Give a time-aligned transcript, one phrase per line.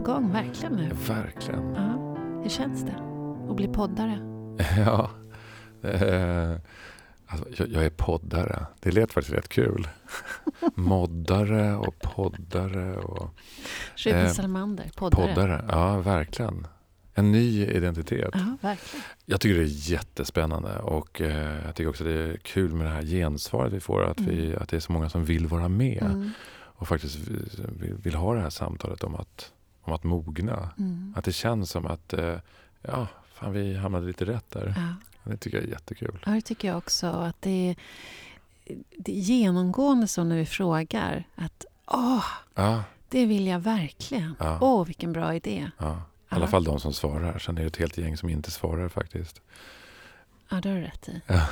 [0.00, 0.90] på gång, verkligen nu.
[1.08, 1.74] Verkligen.
[1.74, 2.14] Ja.
[2.42, 2.94] Hur känns det
[3.50, 4.18] att bli poddare?
[4.76, 5.10] Ja.
[5.88, 6.54] Eh,
[7.26, 8.66] alltså, jag, jag är poddare.
[8.80, 9.88] Det lät faktiskt rätt kul.
[10.74, 12.96] Moddare och poddare.
[12.96, 13.30] Och,
[13.96, 15.28] Ruben Eh, Salamander, poddare.
[15.34, 15.64] poddare.
[15.68, 16.66] Ja, verkligen.
[17.14, 18.30] En ny identitet.
[18.32, 19.04] Ja, verkligen.
[19.26, 22.92] Jag tycker det är jättespännande och eh, jag tycker också det är kul med det
[22.92, 24.04] här gensvaret vi får.
[24.04, 26.30] Att, vi, att det är så många som vill vara med Mm.
[26.52, 29.52] och faktiskt vill, vill ha det här samtalet om att,
[29.90, 30.70] om att mogna.
[30.78, 31.14] Mm.
[31.16, 32.36] Att det känns som att eh,
[32.82, 34.74] ja, fan, vi hamnade lite rätt där.
[34.76, 34.94] Ja.
[35.30, 36.22] Det tycker jag är jättekul.
[36.26, 37.06] ja, det tycker jag också.
[37.06, 37.76] Att det, är,
[38.96, 44.36] det är genomgående så när vi frågar att åh, Ja, det vill jag verkligen.
[44.38, 44.58] Ja.
[44.60, 45.70] Åh, vilken bra idé.
[45.78, 46.02] ja.
[46.32, 47.38] I alla fall de som svarar.
[47.38, 49.40] Sen är det ett helt gäng som inte svarar faktiskt.
[50.48, 51.20] Ja, det har du rätt i.
[51.26, 51.46] Ja.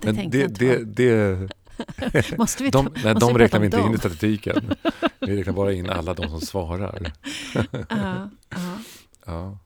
[0.00, 1.48] Det Men det, det, det.
[2.38, 3.94] Måste vi de, ta, nej, måste de vi räknar vi inte in dem?
[3.94, 4.74] i statistiken.
[5.20, 7.12] Vi räknar bara in alla de som svarar.
[7.54, 8.28] Ja, ja.
[9.26, 9.58] Ja.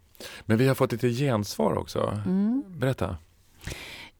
[0.43, 2.21] Men vi har fått lite gensvar också.
[2.27, 2.65] Mm.
[2.69, 3.17] Berätta.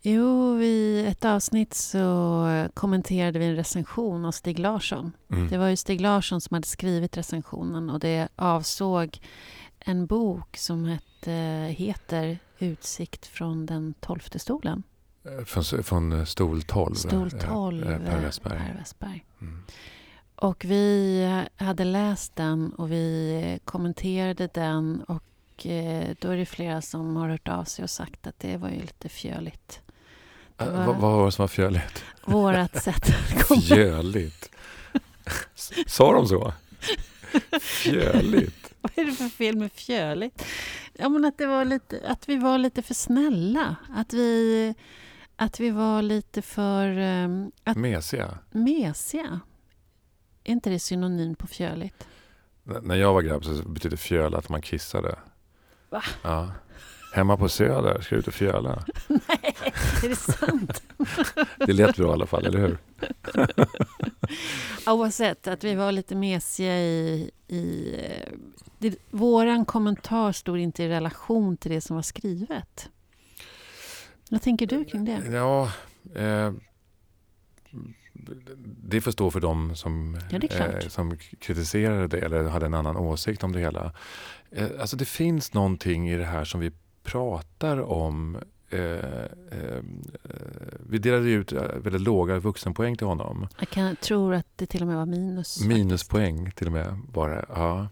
[0.03, 5.13] Jo, i ett avsnitt så kommenterade vi en recension av Stig Larsson.
[5.33, 5.49] Mm.
[5.49, 9.19] Det var ju Stig Larsson som hade skrivit recensionen och det avsåg
[9.79, 11.33] en bok som hette,
[11.77, 14.83] heter Utsikt från den tolfte stolen.
[15.27, 16.95] Eh, Från, från Stol 12.
[16.95, 17.83] Stol eh, 12.
[17.93, 18.59] eh, Per Westberg.
[18.59, 19.25] Per Westberg.
[19.41, 19.63] Mm.
[20.37, 26.83] Och vi hade läst den och vi kommenterade den och eh, då är det flera
[26.83, 29.81] som har hört av sig och sagt att det var ju lite fjöligt.
[30.59, 32.05] Eh, Vad, vad var det som var fjöligt?
[32.25, 33.61] Vårat sätt att komma...
[33.61, 34.51] Fjöligt?
[35.87, 36.53] Sa de så?
[37.61, 38.73] Fjöligt?
[38.81, 40.45] Vad är det för fel med fjöligt?
[40.93, 43.77] Ja, men att, det var lite, att vi var lite för snälla.
[43.95, 44.75] Att vi,
[45.37, 48.39] att vi var lite för um, att Mesiga?
[48.51, 49.41] mesiga.
[50.45, 52.07] Är inte det synonym på fjöligt?
[52.71, 55.19] N- när jag var grabb så betydde fjöl att man kissade.
[55.91, 56.03] Va?
[56.23, 56.51] Ja.
[57.15, 58.85] Hemma på Söder, ska du ut och fjöla?
[59.09, 59.55] Nej,
[60.05, 60.83] är det sant?
[61.67, 62.79] Det lät bra i alla fall, eller hur?
[64.87, 67.31] Oavsett, att vi var lite mesiga i...
[67.49, 68.33] i eh,
[68.79, 72.91] det, våran kommentar stod inte i relation till det som var skrivet.
[74.31, 75.23] Vad tänker du kring det?
[75.33, 75.73] Ja,
[76.15, 76.53] eh,
[78.83, 82.97] det får stå för dem som, Ja, eh, som kritiserade det eller hade en annan
[82.97, 83.93] åsikt om det hela.
[84.51, 86.73] Eh, alltså det finns någonting i det här som vi
[87.03, 88.39] pratar om.
[88.71, 89.83] Eh, eh,
[90.89, 93.49] vi delade ut eh, väldigt låga vuxenpoäng till honom.
[93.59, 95.61] Jag kan, tror att det till och med var minus.
[95.61, 97.45] Minuspoäng till och med det.
[97.49, 97.89] Ja.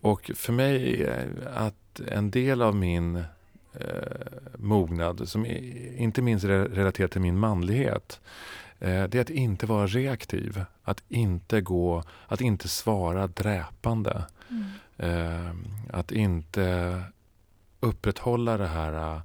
[0.00, 1.08] Och för mig,
[1.54, 3.24] att en del av min
[3.80, 8.20] eh, mognad, som är, inte minst är relaterat till min manlighet,
[8.78, 10.64] eh, det är att inte vara reaktiv.
[10.82, 14.24] Att inte gå, att inte svara dräpande.
[14.50, 14.64] Mm.
[14.96, 15.54] Eh,
[15.92, 17.00] att inte
[17.80, 19.20] upprätthålla det här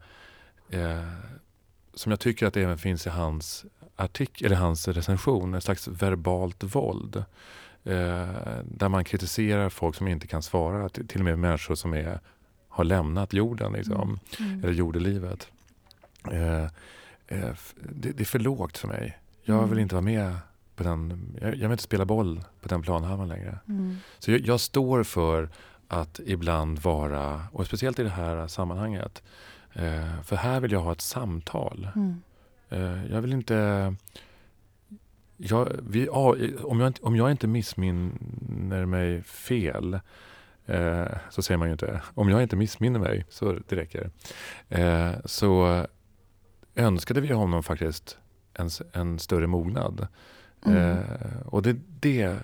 [0.69, 1.03] eh,
[1.93, 5.87] som jag tycker att det även finns i hans artikel, eller hans recension, ett slags
[5.87, 7.23] verbalt våld.
[7.83, 8.27] Eh,
[8.63, 12.19] där man kritiserar folk som inte kan svara, till och med människor som är,
[12.69, 14.59] har lämnat jorden, liksom, Mm.
[14.63, 15.47] eller jordelivet.
[16.31, 16.63] Eh,
[17.27, 17.49] eh,
[17.89, 19.17] det, det är för lågt för mig.
[19.43, 19.69] Jag Mm.
[19.69, 20.35] vill inte vara med
[20.75, 23.59] på den, jag, jag vill inte spela boll på den planhalvan längre.
[23.67, 23.97] Mm.
[24.19, 25.49] Så jag, jag står för
[25.87, 29.23] att ibland vara, och speciellt i det här sammanhanget,
[29.73, 31.87] eh, för här vill jag ha ett samtal.
[31.95, 32.21] Mm.
[32.69, 33.95] Eh, jag vill inte...
[35.37, 39.99] Jag, vi, om, jag, inte- om jag inte missminner mig fel,
[40.69, 42.01] eh, så säger man ju inte.
[42.13, 44.09] Om jag inte missminner mig, så det räcker.
[44.69, 45.85] Eh, så
[46.75, 48.17] önskade vi honom faktiskt
[48.53, 50.07] en, en större mognad.
[50.65, 50.77] Mm.
[50.77, 52.37] Eh, och det, det,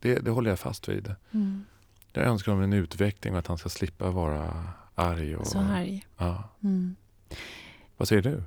[0.00, 1.14] det, det håller jag fast vid.
[1.30, 1.64] Mm.
[2.12, 4.64] Jag önskar honom en utveckling och att han ska slippa vara
[4.94, 5.36] arg.
[5.36, 6.06] Och, Så arg.
[6.16, 6.44] Ja.
[6.62, 6.96] Mm.
[7.96, 8.42] Vad säger du?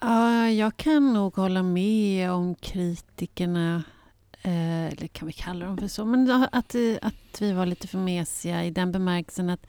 [0.00, 3.82] Ja, jag kan nog hålla med om kritikerna,
[4.42, 7.88] eh, eller kan vi kalla dem för så, men att, eh, att vi var lite
[7.88, 9.66] för mesiga i den bemärkelsen att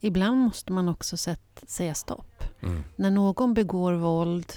[0.00, 2.44] ibland måste man också sätt, säga stopp.
[2.60, 2.82] Mm.
[2.96, 4.52] När någon begår våld,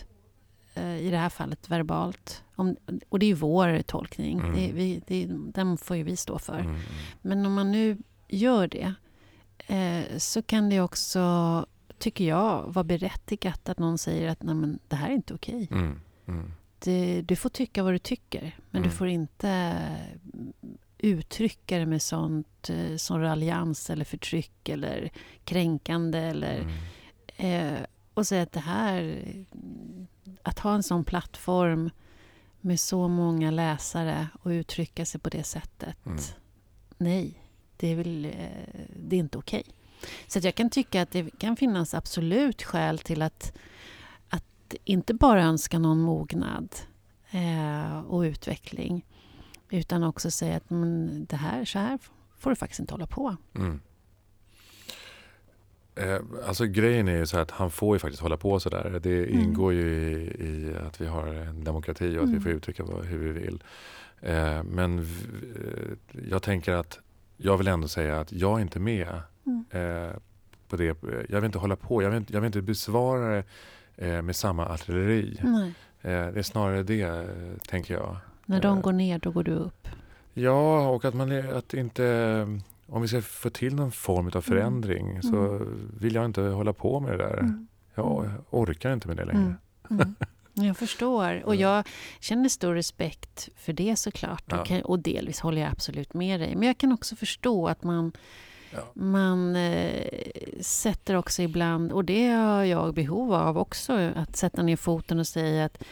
[0.74, 2.76] eh, i det här fallet verbalt, om,
[3.10, 4.56] och det är vår tolkning, Mm.
[4.56, 6.60] det, vi, det, den får ju vi stå för.
[6.60, 6.80] Mm.
[7.22, 8.94] Men om man nu gör det
[9.68, 11.66] eh, så kan det också,
[11.98, 15.68] tycker jag, vara berättigat att någon säger att Nej, men, det här är inte okej.
[15.72, 16.52] Mm.
[16.80, 18.98] Det, du får tycka vad du tycker, men du Mm.
[18.98, 20.54] får inte mm,
[20.98, 25.10] uttrycka det med sånt eh, som raljans eller förtryck eller
[25.46, 26.60] kränkande eller
[27.38, 27.74] Mm.
[27.76, 27.80] eh,
[28.14, 29.24] och säga att det här
[30.44, 31.90] att ha en sån plattform
[32.62, 36.06] med så många läsare och uttrycka sig på det sättet.
[36.06, 36.18] Mm.
[36.98, 37.34] Nej.
[37.78, 38.32] det är, väl, eh,
[38.96, 39.64] det är inte okej.
[40.28, 43.54] Så att jag kan tycka att det kan finnas absolut skäl till att,
[44.70, 46.76] att inte bara önska någon mognad
[47.32, 49.06] eh, och utveckling
[49.70, 52.00] utan också säga att men det här, så här
[52.38, 53.36] får du faktiskt inte hålla på.
[53.56, 53.80] Mm.
[55.96, 59.00] Eh, alltså grejen är ju så att han får ju faktiskt hålla på sådär.
[59.04, 59.40] Det Mm.
[59.40, 62.42] ingår ju i, i att vi har en demokrati och att vi Mm.
[62.44, 63.64] får uttrycka vad, hur vi vill.
[64.22, 65.26] Eh, men v-
[65.56, 67.00] eh, jag tänker att
[67.38, 69.66] jag vill ändå säga att jag är inte med Mm.
[69.72, 70.14] eh,
[70.68, 70.98] på det.
[71.30, 72.04] Jag vill inte hålla på.
[72.04, 73.44] Jag vill inte, jag vill inte besvara det
[74.02, 75.40] eh, med samma artilleri.
[75.44, 75.74] Nej.
[76.02, 78.18] Eh, det är snarare det, eh, tänker jag.
[78.46, 78.82] När de Eh.
[78.84, 79.88] går ner, då går du upp.
[80.34, 82.46] Ja, och att man att inte...
[82.92, 85.62] Om vi ska få till någon form av förändring så
[86.00, 87.38] vill jag inte hålla på med det där.
[87.38, 87.68] Mm.
[87.96, 89.42] Jag orkar inte med det längre.
[89.42, 89.56] Mm.
[90.02, 90.16] Mm.
[90.68, 91.42] Jag förstår.
[91.46, 91.88] Och jag
[92.20, 94.44] känner stor respekt för det såklart.
[94.46, 94.60] Ja.
[94.62, 96.56] Och, kan, och delvis håller jag absolut med dig.
[96.56, 98.12] Men jag kan också förstå att man,
[98.74, 98.80] Ja.
[98.94, 100.04] man eh,
[100.62, 105.28] sätter också ibland, och det har jag behov av också, att sätta ner foten och
[105.28, 105.84] säga att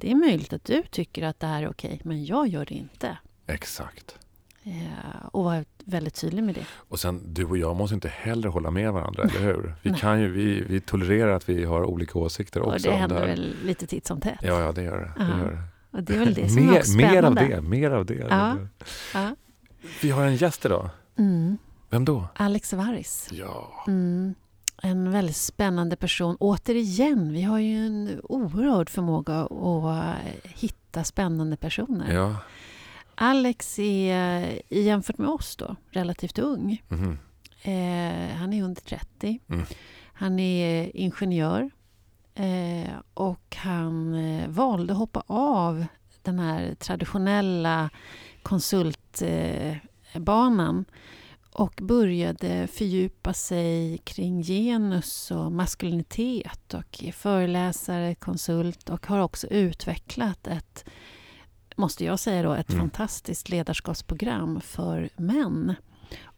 [0.00, 2.74] det är möjligt att du tycker att det här är okej, men jag gör det
[2.74, 3.18] inte.
[3.46, 4.18] Exakt.
[4.64, 6.64] Eh, och vara väldigt tydlig med det.
[6.74, 9.74] Och sen, du och jag måste inte heller hålla med varandra, eller hur?
[9.82, 12.72] Vi, kan ju, vi, vi tolererar att vi har olika åsikter också.
[12.74, 13.26] och det händer här.
[13.26, 14.38] väl lite titt som tätt.
[14.42, 15.24] Ja, ja, det gör det.
[15.24, 15.38] det, Ja.
[15.38, 15.58] gör det.
[15.96, 17.56] Och det är väl det som är också mer, mer av spännande.
[17.56, 18.26] det, mer av det.
[18.30, 18.56] Ja.
[19.14, 19.36] Ja.
[20.02, 20.90] Vi har en gäst idag.
[21.18, 21.58] Mm.
[21.92, 22.28] Vem då?
[22.34, 23.28] Alex Varris.
[23.32, 23.84] Ja.
[23.86, 24.34] Mm.
[24.82, 26.36] En väldigt spännande person.
[26.40, 30.14] Återigen, vi har ju en oerhörd förmåga att eh,
[30.54, 32.12] hitta spännande personer.
[32.14, 32.36] ja.
[33.14, 36.82] Alex är, eh, jämfört med oss då, relativt ung.
[36.88, 37.18] Mhm.
[37.62, 39.38] Eh, han är under 30.
[39.48, 39.64] Mm.
[40.12, 41.70] Han är ingenjör.
[42.34, 45.84] Eh, och han eh, valde att hoppa av
[46.22, 47.90] den här traditionella
[48.42, 50.84] konsultbanan
[51.52, 59.46] och började fördjupa sig kring genus och maskulinitet och är föreläsare, konsult och har också
[59.46, 60.84] utvecklat ett,
[61.76, 62.80] måste jag säga då, ett Mm.
[62.80, 65.74] fantastiskt ledarskapsprogram för män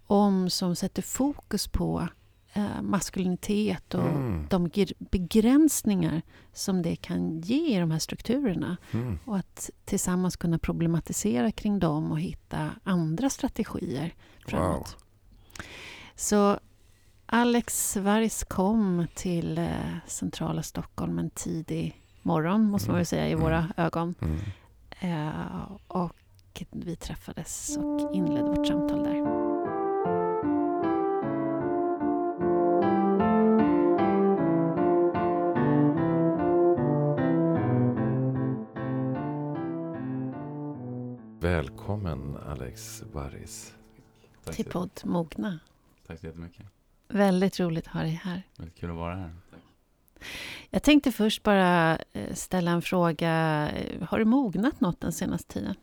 [0.07, 2.09] om som sätter fokus på
[2.53, 4.47] eh, maskulinitet och Mm.
[4.51, 6.23] de gr- begränsningar
[6.53, 9.19] som det kan ge i de här strukturerna Mm.
[9.25, 14.15] och att tillsammans kunna problematisera kring dem och hitta andra strategier
[14.47, 14.97] framåt.
[16.15, 16.59] Så
[17.27, 19.69] Alex Vargs kom till eh,
[20.07, 23.45] centrala Stockholm en tidig morgon, måste man väl säga, i Mm.
[23.45, 24.15] våra ögon.
[24.21, 24.39] Mm.
[25.01, 26.13] Eh, och
[26.71, 29.45] vi träffades och inledde vårt samtal där.
[41.41, 43.75] Välkommen Alex Varris.
[44.45, 45.59] Tack Till podd Mogna.
[46.07, 46.67] tack så jättemycket.
[47.09, 48.43] Väldigt roligt att ha dig här.
[48.57, 49.35] Väldigt kul att vara här.
[49.51, 49.61] Tack.
[50.71, 53.31] Jag tänkte först bara eh, ställa en fråga.
[54.09, 55.75] Har du mognat något den senaste tiden?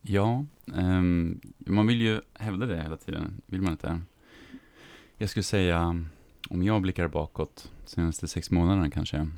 [0.00, 4.00] Ja, ehm, man vill ju hävda det hela tiden, vill man inte?
[5.16, 6.04] Jag skulle säga,
[6.50, 9.28] om jag blickar bakåt, senaste sex månaderna kanske,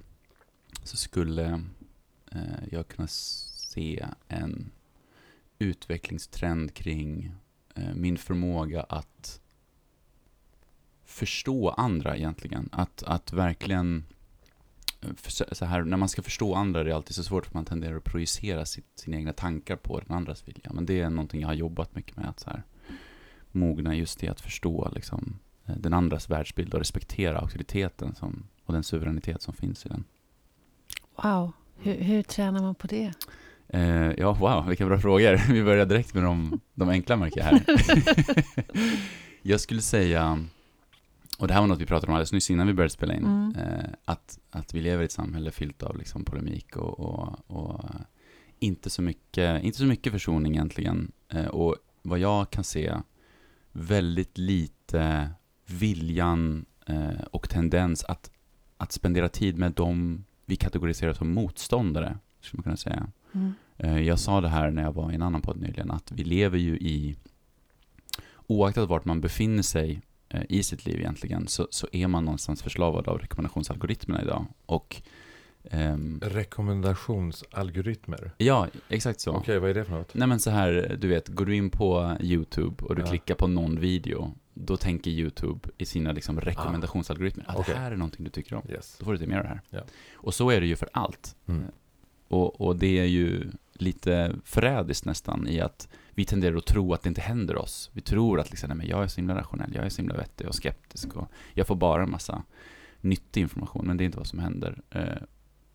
[0.83, 1.63] så skulle
[2.33, 4.71] eh, jag kunna se en
[5.59, 7.33] utvecklingstrend kring
[7.75, 9.41] Eh, min förmåga att
[11.05, 12.69] förstå andra egentligen.
[12.73, 14.05] Att, att verkligen,
[15.01, 15.11] eh,
[15.53, 17.97] så här, när man ska förstå andra är det alltid så svårt för man tenderar
[17.97, 20.73] att projicera sitt, sina egna tankar på den andras vilja.
[20.73, 22.63] Men det är någonting jag har jobbat mycket med, att så här,
[23.53, 28.73] mogna just i att förstå liksom, eh, den andras världsbild och respektera auktoriteten som, och
[28.73, 30.05] den suveränitet som finns i den.
[31.23, 33.13] Wow, hur, hur tränar man på det?
[33.75, 35.41] Eh, ja, wow, vilka bra frågor.
[35.53, 37.65] Vi börjar direkt med de, de enkla märker jag här.
[39.43, 40.45] jag skulle säga,
[41.39, 43.25] och det här var något vi pratade om alldeles nyss innan vi började spela in,
[43.25, 43.57] Mm.
[43.57, 47.85] eh, att, att vi lever i ett samhälle fyllt av liksom polemik och, och, och
[48.59, 51.13] inte, så mycket, inte så mycket försoning egentligen.
[51.29, 52.95] Eh, och vad jag kan se,
[53.73, 55.31] väldigt lite
[55.67, 56.65] viljan
[57.31, 58.31] och tendens att,
[58.77, 63.07] att spendera tid med dem vi kategoriserar som motståndare, skulle man kunna säga.
[63.35, 63.53] Mm.
[63.79, 66.25] Eh, Jag sa det här när jag var i en annan podd nyligen, att vi
[66.25, 67.17] lever ju i,
[68.47, 72.63] oaktat vart man befinner sig eh, i sitt liv egentligen, så, så är man någonstans
[72.63, 74.47] förslavad av rekommendationsalgoritmerna idag.
[74.67, 75.03] Och
[75.71, 78.31] ehm, Rekommendationsalgoritmer.
[78.39, 79.33] ja, exakt så.
[79.33, 80.15] Okej, vad är det för något?
[80.15, 83.09] Nej men så här, du vet, går du in på YouTube och du Ja.
[83.09, 87.75] klickar på någon video, då tänker YouTube i sina liksom rekommendationsalgoritmer, att Okej.
[87.75, 88.63] det här är någonting du tycker om.
[88.71, 88.97] Yes.
[88.99, 89.61] Då får du se mer av det här.
[89.71, 89.81] Ja.
[90.15, 91.37] Och så är det ju för allt.
[91.47, 91.65] Mm.
[92.29, 97.03] Och, och det är ju lite förrädiskt nästan i att vi tenderar att tro att
[97.03, 97.91] det inte händer oss.
[97.93, 100.17] Vi tror att liksom, nej, men jag är så himla rationell, jag är så himla
[100.17, 102.43] vettig och skeptisk och jag får bara en massa
[103.01, 104.83] nyttig information, men det är inte vad som händer.
[104.91, 105.03] Eh,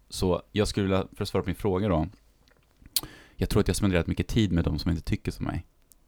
[0.10, 2.08] så jag skulle vilja, för att svara på min fråga då,
[3.36, 5.66] jag tror att jag spenderat mycket tid med de som inte tycker som mig.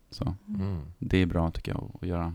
[0.10, 0.82] Så Mm.
[1.00, 2.34] det är bra tycker jag att göra.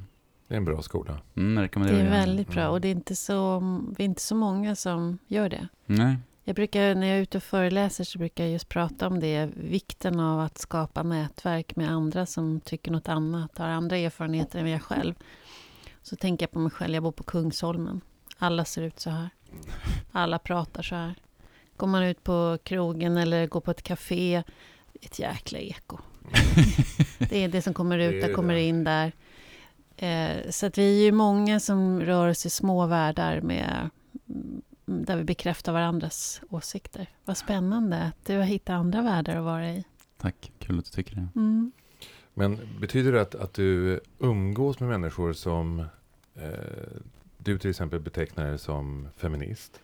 [0.48, 1.18] Det är en bra skola.
[1.36, 2.72] Mm, Det är väldigt bra Mm.
[2.72, 3.60] och det är inte så,
[3.98, 5.68] vi är inte så många som gör det.
[5.86, 6.16] Nej.
[6.48, 9.50] Jag brukar, när jag är ute och föreläser så brukar jag just prata om det,
[9.56, 14.68] vikten av att skapa nätverk med andra som tycker något annat, har andra erfarenheter än
[14.68, 15.14] jag själv.
[16.02, 18.00] Så tänker jag på mig själv, jag bor på Kungsholmen.
[18.38, 19.30] Alla ser ut så här.
[20.12, 21.14] Alla pratar så här.
[21.76, 24.42] Går man ut på krogen eller går på ett café,
[25.02, 25.98] ett jäkla eko.
[27.18, 29.12] Det är det som kommer ut, det kommer in där.
[29.96, 33.90] Eh, så att vi är ju många som rör oss i små världar med,
[34.86, 37.10] där vi bekräftar varandras åsikter.
[37.24, 39.84] Vad spännande att du har hittat andra världar att vara i.
[40.16, 41.28] Tack, kul att du tycker det.
[41.36, 41.72] Mm.
[42.34, 45.80] Men betyder det att, att du umgås med människor som
[46.34, 46.50] eh,
[47.38, 49.80] du till exempel betecknar som feminist?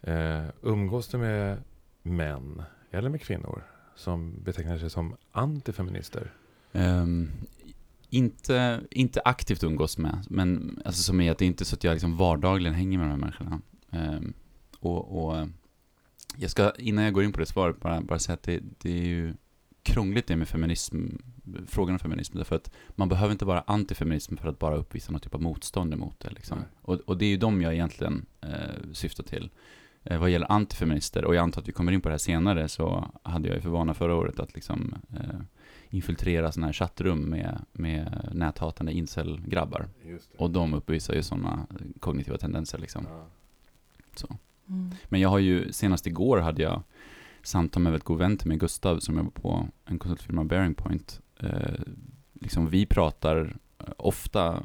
[0.00, 1.62] Eh, umgås du med
[2.02, 3.62] män eller med kvinnor
[3.96, 6.32] som betecknar sig som antifeminister?
[6.72, 7.30] Ehm,
[8.10, 11.84] inte, inte aktivt umgås med, men alltså som är att det är inte så att
[11.84, 13.60] jag liksom vardagligen hänger med de här människorna.
[13.90, 14.32] Ehm,
[14.80, 15.48] och, och
[16.36, 18.90] jag ska, innan jag går in på det svaret, bara, bara säga att det, det
[18.90, 19.34] är ju
[19.82, 21.06] krångligt det med feminism,
[21.66, 25.22] frågan om feminism, därför att man behöver inte vara antifeminism för att bara uppvisa något
[25.22, 26.30] typ av motstånd emot det.
[26.30, 26.58] Liksom.
[26.82, 29.50] Och, och det är ju de jag egentligen eh, syftar till.
[30.04, 32.68] Eh, vad gäller antifeminister, och jag antar att vi kommer in på det här senare,
[32.68, 35.40] så hade jag ju för vana förra året att liksom eh,
[35.90, 39.88] infiltrera sådana här chattrum med, med näthatande incel-grabbar.
[40.38, 41.66] Och de uppvisar ju sådana
[42.00, 43.06] kognitiva tendenser liksom.
[43.08, 43.26] Ja.
[44.20, 44.36] Så.
[44.68, 44.90] Mm.
[45.08, 46.82] Men jag har ju, senast igår hade jag
[47.42, 50.74] samtal med en väldigt god vän till mig, Gustav, som jobbar på en konsultfirma, Bearing
[50.74, 51.20] Point.
[51.40, 51.80] Eh,
[52.32, 54.62] liksom vi pratar eh, ofta,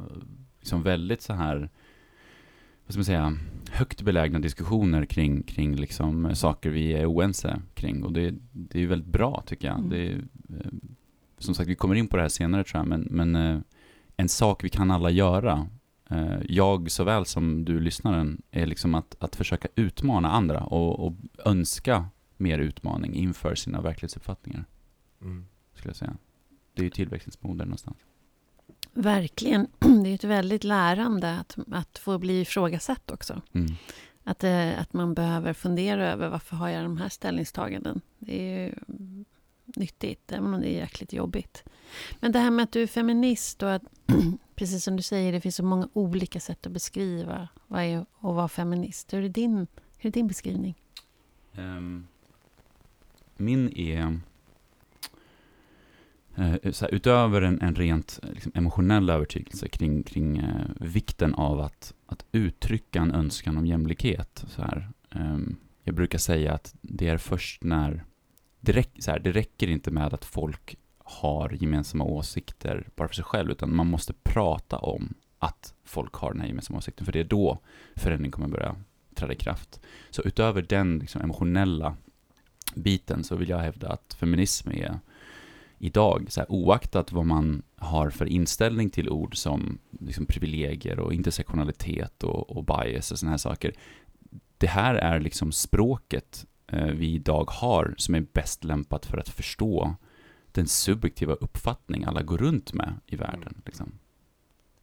[0.59, 1.69] liksom väldigt så här,
[2.85, 3.37] vad ska man säga,
[3.71, 8.03] högt belägna diskussioner kring, kring liksom eh, saker vi är oense kring.
[8.03, 9.77] Och det, det är ju väldigt bra tycker jag.
[9.77, 9.89] Mm.
[9.89, 10.15] Det är,
[10.49, 10.71] eh,
[11.37, 13.63] som sagt, vi kommer in på det här senare tror jag, men, men
[14.17, 15.67] en sak vi kan alla göra,
[16.47, 21.13] jag såväl som du lyssnaren, är liksom att, att försöka utmana andra och, och
[21.45, 22.05] önska
[22.37, 24.65] mer utmaning inför sina verklighetsuppfattningar,
[25.21, 25.45] Mm.
[25.73, 26.17] skulle jag säga.
[26.73, 27.97] Det är ju tillväxtens moder någonstans.
[28.93, 29.67] Verkligen.
[30.03, 33.41] Det är ett väldigt lärande att, att få bli ifrågasatt också.
[33.53, 33.71] Mm.
[34.23, 38.01] Att, eh, att man behöver fundera över varför har jag de här ställningstaganden.
[38.19, 38.73] Det är ju
[39.65, 41.63] nyttigt, även om det är jäkligt jobbigt.
[42.19, 43.83] Men det här med att du är feminist och att,
[44.55, 48.07] precis som du säger, det finns så många olika sätt att beskriva vad är att
[48.21, 49.13] vara feminist.
[49.13, 50.75] Hur är din, hur är din beskrivning?
[51.57, 52.07] Um,
[53.37, 54.19] min är,
[56.35, 61.33] eh, så här, utöver en, en rent eh, liksom, emotionell övertygelse kring, kring eh, vikten
[61.33, 64.45] av att, att uttrycka en önskan om jämlikhet.
[64.47, 68.03] Så här, ehm, jag brukar säga att det är först när,
[68.59, 73.15] det, räck, så här, det räcker inte med att folk har gemensamma åsikter bara för
[73.15, 77.13] sig själv, utan man måste prata om att folk har den här gemensamma åsikten, för
[77.13, 77.59] det är då
[77.95, 78.75] förändring kommer börja
[79.15, 79.79] träda i kraft.
[80.09, 81.95] Så utöver den liksom, emotionella
[82.75, 84.99] biten så vill jag hävda att feminism är
[85.77, 91.13] idag, så här, oaktat vad man har för inställning till ord som liksom, privilegier och
[91.13, 93.73] intersektionalitet och, och bias och sådana här saker.
[94.57, 99.29] Det här är liksom språket eh, vi idag har som är bäst lämpat för att
[99.29, 99.95] förstå
[100.55, 103.61] den subjektiva uppfattning alla går runt med i världen.
[103.65, 103.91] Liksom.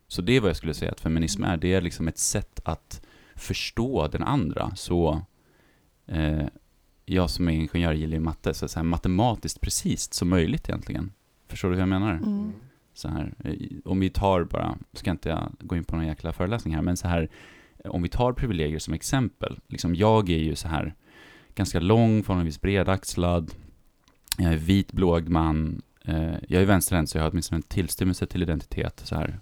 [0.08, 1.56] Så det är vad jag skulle säga att feminism är.
[1.56, 3.02] Det är liksom ett sätt att
[3.34, 4.76] förstå den andra.
[4.76, 5.22] Så
[6.06, 6.46] eh,
[7.04, 11.12] jag som är ingenjör gillar ju matte, så, så här matematiskt precis som möjligt egentligen.
[11.48, 12.12] Förstår du hur jag menar?
[12.12, 12.52] Mm.
[12.94, 16.32] Så här, eh, om vi tar bara, ska inte jag gå in på någon jäkla
[16.32, 17.28] föreläsning här, men så här,
[17.78, 19.60] eh, om vi tar privilegier som exempel.
[19.66, 20.94] Liksom jag är ju så här
[21.54, 23.54] ganska lång, förhållandevis bredaxlad,
[24.38, 28.26] jag är vit, blåögd man, eh, jag är vänsterhänt så jag har åtminstone en tillstymmelse
[28.26, 29.38] till identitet så här.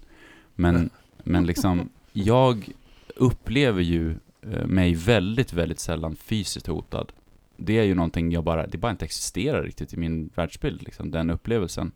[0.55, 0.89] Men,
[1.23, 2.69] men liksom, jag
[3.15, 7.11] upplever ju eh, mig väldigt, väldigt sällan fysiskt hotad.
[7.57, 11.11] Det är ju någonting jag bara, det bara inte existerar riktigt i min världsbild, liksom,
[11.11, 11.91] den upplevelsen.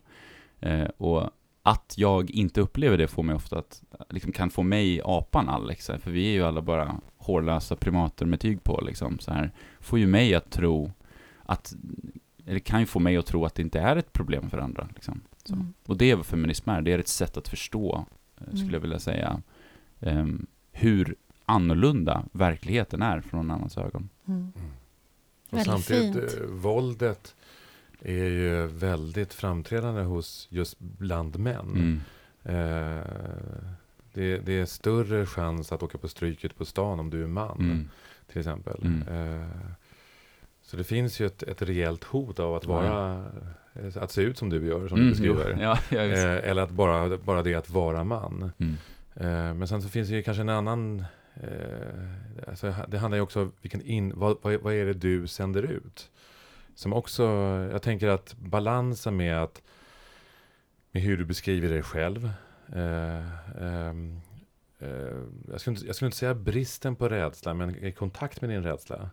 [0.60, 1.30] Eh, och
[1.62, 5.86] att jag inte upplever det får mig ofta att, liksom, kan få mig apan Alex,
[5.86, 9.52] för vi är ju alla bara hårlösa primater med tyg på, liksom, så här.
[9.80, 10.92] Får ju mig att tro
[11.42, 11.74] att,
[12.46, 14.88] eller kan ju få mig att tro att det inte är ett problem för andra,
[14.94, 15.20] liksom.
[15.44, 15.54] Så.
[15.54, 15.74] Mm.
[15.86, 18.72] Och det är vad feminism är, det är ett sätt att förstå, eh, skulle Mm.
[18.72, 19.42] jag vilja säga,
[20.00, 24.08] ehm, hur annorlunda verkligheten är från någon annans ögon.
[24.26, 24.52] Mm.
[24.56, 24.70] Mm.
[25.50, 26.40] Och samtidigt, fint.
[26.40, 27.34] eh, våldet
[28.00, 31.70] är ju väldigt framträdande hos just bland män.
[31.74, 32.00] Mm.
[32.42, 33.04] Eh,
[34.12, 37.60] det, det, är större chans att åka på stryket på stan om du är man,
[37.60, 37.88] mm.
[38.26, 38.80] till exempel.
[38.82, 39.02] Mm.
[40.66, 43.24] Eh, så det finns ju ett, ett rejält hot av att vara
[43.74, 44.00] ja.
[44.02, 45.58] att se ut som du gör, som mm, du beskriver.
[45.60, 48.52] Ja, eh, eller att bara, bara det att vara man.
[48.58, 48.74] Mm.
[49.14, 51.04] Eh, men sen så finns det ju kanske en annan
[51.34, 55.26] eh, alltså det handlar ju också om vilken in, vad, vad, vad, är det du
[55.26, 56.10] sänder ut?
[56.74, 57.22] Som också,
[57.72, 59.62] jag tänker att balansen med att
[60.92, 62.30] med hur du beskriver dig själv.
[62.72, 64.20] Eh, ehm,
[64.78, 64.88] eh,
[65.48, 68.62] jag, skulle inte, jag skulle inte säga bristen på rädsla, men i kontakt med din
[68.62, 69.10] rädsla.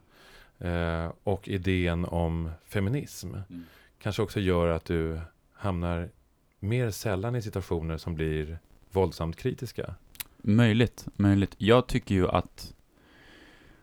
[0.63, 3.29] Eh, och idén om feminism.
[3.29, 3.65] Mm.
[3.99, 5.21] Kanske också gör att du
[5.53, 6.09] hamnar
[6.59, 8.59] mer sällan i situationer som blir
[8.91, 9.95] våldsamt kritiska.
[10.37, 11.55] Möjligt, möjligt.
[11.57, 12.73] Jag tycker ju att,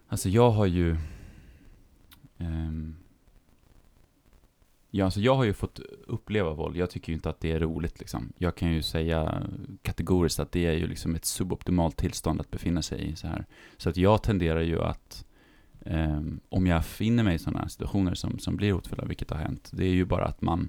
[0.09, 0.97] alltså jag har ju,
[2.39, 2.97] um,
[4.91, 6.77] ja, alltså jag har ju fått uppleva våld.
[6.77, 8.33] Jag tycker ju inte att det är roligt liksom.
[8.39, 9.43] Jag kan ju säga
[9.83, 13.47] kategoriskt att det är ju liksom ett suboptimalt tillstånd att befinna sig i så här.
[13.77, 15.25] Så att jag tenderar ju att,
[15.85, 19.71] um, om jag finner mig i sådana situationer som, som blir hotfulla, vilket har hänt,
[19.73, 20.69] det är ju bara att man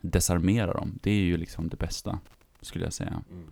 [0.00, 0.98] desarmerar dem.
[1.02, 2.18] Det är ju liksom det bästa,
[2.60, 3.22] skulle jag säga.
[3.30, 3.48] Mm.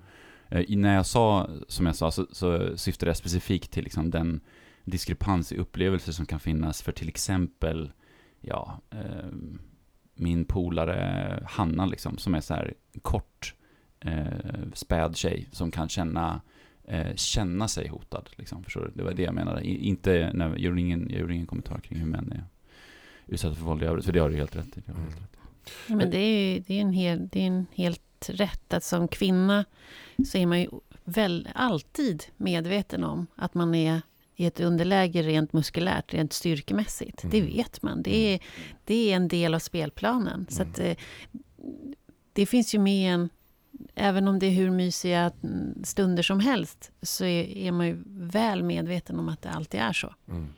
[0.48, 4.40] Eh, när jag sa, som jag sa, så, så syftade jag specifikt till liksom den
[4.84, 7.92] diskrepans i upplevelser som kan finnas för till exempel,
[8.40, 9.30] ja, eh,
[10.14, 13.54] min polare Hanna liksom, som är så här kort,
[14.00, 16.40] eh, späd tjej som kan känna,
[16.90, 18.30] eh, känna sig hotad.
[18.36, 18.90] Liksom, förstår du?
[18.94, 19.60] Det var det jag menade.
[19.60, 22.44] I, inte, nej, jag, gjorde ingen, jag gjorde ingen kommentar kring hur män är
[23.26, 24.82] utsatta för våld i övrigt, för det har du helt rätt i.
[24.86, 25.98] Mm.
[25.98, 29.08] Men det är ju det är en, hel, det är en helt rätt att som
[29.08, 29.64] kvinna
[30.26, 30.68] så är man ju
[31.04, 34.00] väl alltid medveten om att man är
[34.36, 37.24] i ett underläge rent muskulärt, rent styrkemässigt.
[37.24, 37.30] Mm.
[37.30, 38.02] Det vet man.
[38.02, 38.40] Det är,
[38.84, 40.34] det är en del av spelplanen.
[40.34, 40.46] Mm.
[40.48, 40.96] Så att, eh,
[42.32, 43.28] det finns ju med en...
[43.94, 45.32] Även om det är hur mysiga
[45.84, 49.92] stunder som helst så är, är man ju väl medveten om att det alltid är
[49.92, 50.14] så.
[50.28, 50.48] Mm.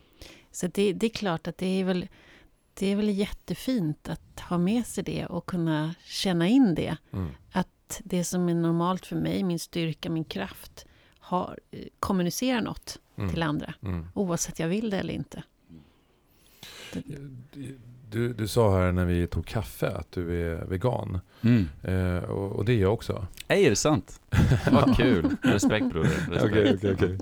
[0.51, 2.09] Så det, det, är klart att det är väl
[2.75, 6.96] det är väl jättefint att ha med sig det och kunna känna in det.
[7.12, 7.31] Mm.
[7.53, 10.87] Att det som är normalt för mig, min styrka, min kraft,
[11.18, 11.59] har,
[12.01, 13.31] kommunicerar något mm.
[13.31, 13.75] till andra.
[13.83, 14.07] Mm.
[14.14, 15.42] Oavsett jag vill det eller inte.
[18.12, 21.20] Du, du sa här när vi tog kaffe att du är vegan.
[21.42, 21.68] Mm.
[21.83, 23.27] Eh, och, och, det är jag också.
[23.48, 24.20] Är det sant?
[24.72, 25.37] Vad kul.
[25.42, 26.11] Respekt broder.
[26.31, 26.44] Respekt.
[26.44, 27.18] Okay, okay, okay.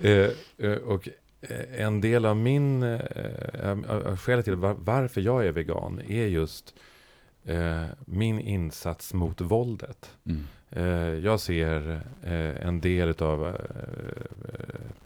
[0.00, 0.30] Eh,
[0.70, 1.08] eh, och
[1.40, 6.74] Eh, en del av min, äh, skälet till var, varför jag är vegan är just
[7.44, 10.10] äh, min insats mot våldet.
[10.24, 10.46] Mm.
[10.70, 12.00] Äh, jag ser
[12.62, 13.56] en del av,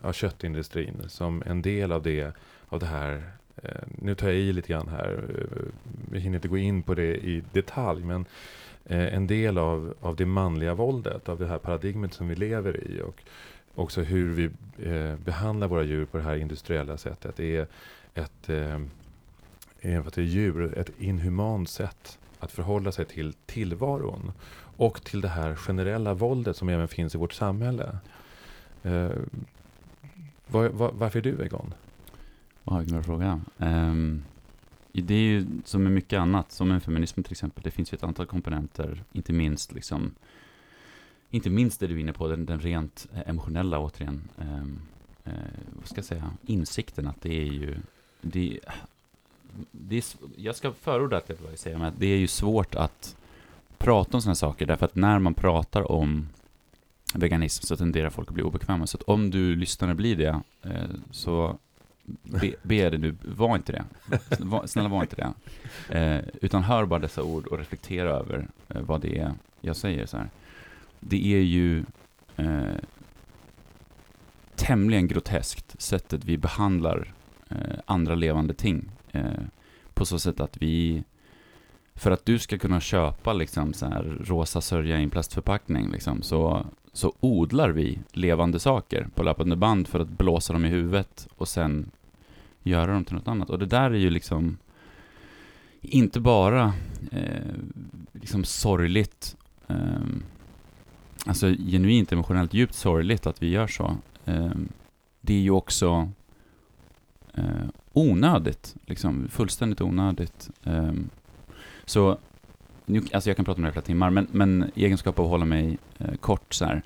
[0.00, 2.32] av köttindustrin som en del av det,
[2.68, 3.22] av det här
[3.62, 5.24] Eh, nu tar jag i lite grann här,
[6.10, 8.24] vi hinner inte gå in på det i detalj, men
[8.84, 12.84] eh, en del av, av det manliga våldet, av det här paradigmet som vi lever
[12.90, 13.02] i.
[13.02, 13.22] Och
[13.74, 14.44] också hur vi
[14.90, 17.36] eh, behandlar våra djur på det här industriella sättet.
[17.36, 17.66] Det är
[18.14, 18.80] ett, eh,
[19.80, 24.32] även för djur, ett inhumant sätt att förhålla sig till tillvaron.
[24.76, 27.98] Och till det här generella våldet som även finns i vårt samhälle.
[28.82, 29.10] Eh,
[30.46, 31.74] var, var, varför är du vegan?
[32.64, 33.40] Vad vilken bra fråga.
[33.56, 34.24] Um,
[34.92, 37.62] det är ju som med mycket annat, som med feminismen till exempel.
[37.62, 40.14] Det finns ju ett antal komponenter, inte minst liksom
[41.30, 44.80] inte minst det du är inne på, den, den rent eh, emotionella återigen, um,
[45.26, 45.32] uh,
[45.76, 47.76] vad ska jag säga, insikten att det är ju,
[48.20, 48.58] det,
[49.70, 50.04] det är,
[50.36, 53.16] jag ska förorda att jag säga, men det är ju svårt att
[53.78, 56.28] prata om sådana saker, därför att när man pratar om
[57.14, 58.86] veganism så tenderar folk att bli obekväma.
[58.86, 61.58] Så att om du lyssnare blir det, eh, så
[62.22, 63.84] be, be dig nu, var inte det.
[64.66, 65.32] Snälla var inte det.
[65.98, 70.06] Eh, utan hör bara dessa ord och reflektera över eh, vad det är jag säger.
[70.06, 70.28] så här
[71.04, 71.84] det är ju
[72.36, 72.76] eh,
[74.54, 77.12] tämligen groteskt sättet vi behandlar
[77.48, 78.90] eh, andra levande ting.
[79.12, 79.42] Eh,
[79.94, 81.04] på så sätt att vi,
[81.94, 86.22] för att du ska kunna köpa liksom så här rosa sörja i en plastförpackning liksom,
[86.22, 91.28] så, så odlar vi levande saker på löpande band för att blåsa dem i huvudet
[91.36, 91.90] och sen
[92.62, 93.50] göra dem till något annat.
[93.50, 94.58] Och det där är ju liksom
[95.80, 96.72] inte bara
[97.10, 97.54] eh,
[98.12, 99.36] liksom sorgligt
[99.68, 99.76] eh,
[101.26, 103.96] alltså genuint emotionellt djupt sorgligt att vi gör så.
[104.24, 104.50] Eh,
[105.20, 106.10] det är ju också
[107.34, 110.50] eh, onödigt, liksom fullständigt onödigt.
[110.64, 111.10] Ehm,
[111.84, 112.18] så,
[112.86, 115.24] nu, alltså jag kan prata om det i flera timmar, men, men i egenskap av
[115.24, 116.82] att hålla mig eh, kort så här,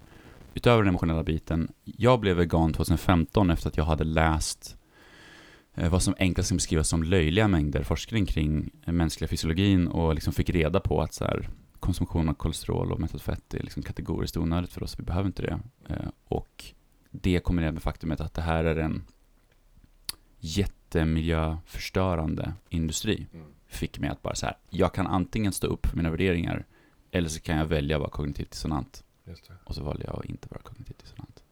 [0.55, 4.77] utöver den emotionella biten, jag blev vegan 2015 efter att jag hade läst
[5.75, 10.15] eh, vad som enklast kan beskrivas som löjliga mängder forskning kring eh, mänskliga fysiologin och
[10.15, 11.49] liksom fick reda på att så här,
[11.81, 15.43] konsumtion av kolesterol och mättat fett är liksom kategoriskt onödigt för oss, vi behöver inte
[15.43, 15.61] det.
[15.89, 16.65] Eh, och
[17.11, 19.05] det kombinerat med faktumet att det här är en
[20.39, 25.97] jättemiljöförstörande industri Mm fick mig att bara så här, jag kan antingen stå upp för
[25.97, 26.65] mina värderingar
[27.11, 29.05] eller så kan jag välja att vara kognitivt dissonant.
[29.25, 29.55] Just det.
[29.65, 31.43] Och så valde jag att inte vara kognitivt dissonant.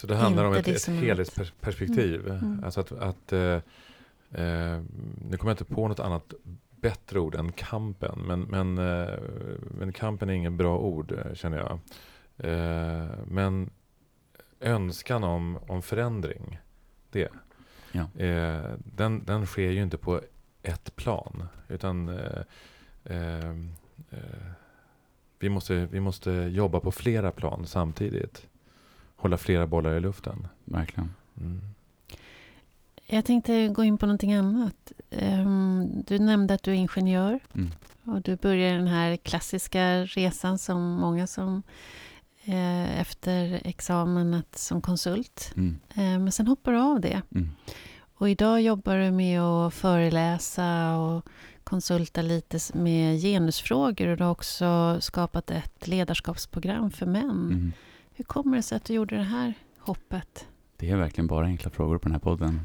[0.00, 1.04] Så det handlar om Inte ett, ett dissonant.
[1.04, 2.28] helhetsperspektiv.
[2.28, 2.38] Mm.
[2.38, 2.64] Mm.
[2.64, 4.82] Alltså att, att eh, eh,
[5.30, 6.34] nu kommer jag inte på något annat
[6.70, 8.18] bättre ord än kampen.
[8.26, 9.18] Men, men, eh,
[9.70, 11.78] men kampen är ingen bra ord eh, känner jag.
[12.36, 13.70] Eh, men
[14.60, 16.58] önskan om, om förändring,
[17.10, 17.28] det.
[17.92, 18.24] Ja.
[18.24, 20.20] Eh, den, den sker ju inte på
[20.68, 21.48] ett plan.
[21.68, 22.42] Utan eh,
[23.04, 23.48] eh,
[24.10, 24.46] eh,
[25.38, 28.46] vi, måste, vi måste jobba på flera plan samtidigt.
[29.16, 30.48] Hålla flera bollar i luften.
[30.64, 31.14] Verkligen.
[31.40, 31.60] Mm.
[33.06, 34.92] Jag tänkte gå in på någonting annat.
[35.10, 37.70] Ehm, Du nämnde att du är ingenjör Mm.
[38.04, 41.62] och du börjar den här klassiska resan som många som
[42.44, 45.52] eh, efter examen att, som konsult.
[45.56, 45.76] Mm.
[45.94, 47.22] Eh, Men sen hoppar du av det.
[47.34, 47.50] Mm.
[48.18, 51.24] Och idag jobbar du med att föreläsa och
[51.64, 57.30] konsulta lite med genusfrågor och du har också skapat ett ledarskapsprogram för män.
[57.30, 57.72] Mm.
[58.14, 60.48] Hur kommer det sig att du gjorde det här hoppet?
[60.76, 62.60] Det är verkligen bara enkla frågor på den här podden.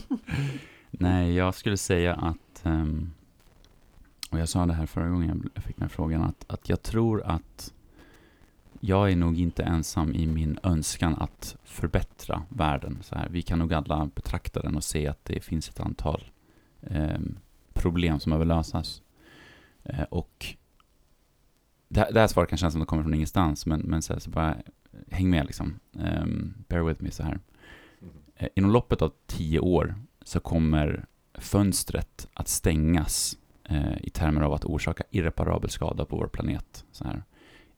[0.90, 3.12] Nej, jag skulle säga att, ehm,
[4.30, 6.82] och jag sa det här förra gången jag fick den här frågan, att, att jag
[6.82, 7.72] tror att
[8.80, 12.98] jag är nog inte ensam i min önskan att förbättra världen.
[13.02, 16.24] Så här, vi kan nog alla betrakta den och se att det finns ett antal
[16.82, 17.38] ehm,
[17.72, 19.02] problem som behöver lösas.
[19.84, 20.46] Eh, och
[21.88, 24.12] det här, det här svaret kan kännas som det kommer från ingenstans, men, men så,
[24.12, 24.56] här, så bara
[25.10, 25.78] häng med liksom.
[25.98, 27.40] Ehm, bear with me så här.
[28.36, 34.52] Eh, Inom loppet av tio år så kommer fönstret att stängas eh, i termer av
[34.52, 36.84] att orsaka irreparabel skada på vår planet.
[36.92, 37.22] Så här.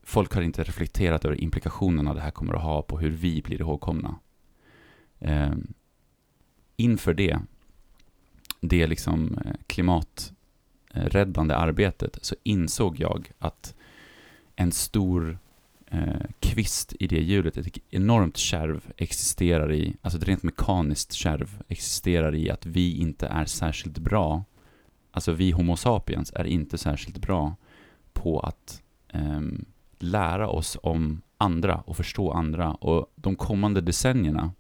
[0.08, 3.60] Folk har inte reflekterat över implikationerna det här kommer att ha på hur vi blir
[3.60, 4.18] ihågkomna.
[5.18, 5.54] Eh,
[6.76, 7.38] inför det,
[8.60, 13.74] det liksom eh, klimaträddande arbetet, så insåg jag att
[14.56, 15.38] en stor
[15.86, 21.62] eh, kvist i det hjulet, ett enormt kärv existerar i, alltså ett rent mekaniskt kärv
[21.68, 24.44] existerar i att vi inte är särskilt bra,
[25.10, 27.56] alltså vi Homo sapiens är inte särskilt bra
[28.12, 29.40] på att eh,
[30.02, 34.52] lära oss om andra och förstå andra och de kommande decennierna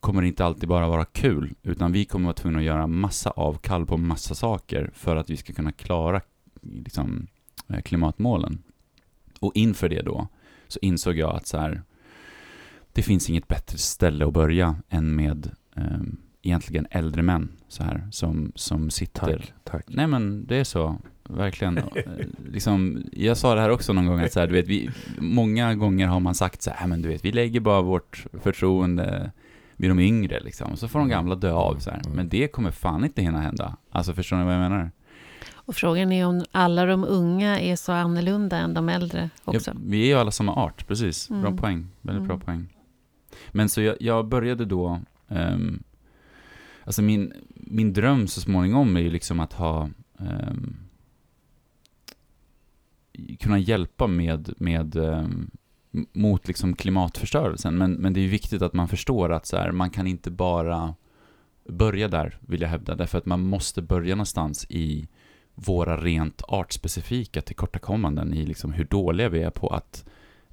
[0.00, 3.86] kommer inte alltid bara vara kul, utan vi kommer vara tvungna att göra massa avkall
[3.86, 6.20] på massa saker för att vi ska kunna klara
[6.62, 7.26] liksom,
[7.68, 8.62] eh, klimatmålen.
[9.40, 10.28] Och inför det då
[10.68, 11.82] så insåg jag att så här,
[12.92, 18.08] det finns inget bättre ställe att börja än med um, egentligen äldre män så här,
[18.10, 19.38] som, som sitter...
[19.38, 19.84] Tack, tack.
[19.88, 20.98] Nej men det är så,
[21.36, 21.78] verkligen.
[21.78, 21.84] Eh,
[22.52, 25.74] liksom, jag sa det här också någon gång, att så här, du vet, vi, många
[25.74, 29.30] gånger har man sagt så här, men du vet, vi lägger bara vårt förtroende
[29.76, 32.02] vid de yngre liksom, så får de gamla dö av så här.
[32.14, 33.76] Men det kommer fan inte hinna hända.
[33.90, 34.90] Alltså förstår ni vad jag menar?
[35.52, 39.70] Och frågan är om alla de unga är så annorlunda än de äldre också.
[39.70, 41.28] Ja, vi är ju alla samma art, precis.
[41.28, 41.56] Bra Mm.
[41.56, 41.86] poäng.
[42.00, 42.46] Väldigt bra Mm.
[42.46, 42.68] poäng.
[43.50, 45.82] Men så jag, jag började då, ehm,
[46.84, 49.88] alltså min, min dröm så småningom är ju liksom att ha,
[50.18, 50.76] ehm,
[53.40, 55.50] kunna hjälpa med, med ehm,
[56.12, 57.78] mot liksom klimatförstörelsen.
[57.78, 60.30] Men, men det är ju viktigt att man förstår att så här, man kan inte
[60.30, 60.94] bara
[61.68, 62.94] börja där, vill jag hävda.
[62.94, 65.08] Därför att man måste börja någonstans i
[65.54, 70.04] våra rent artspecifika tillkortakommanden i liksom hur dåliga vi är på att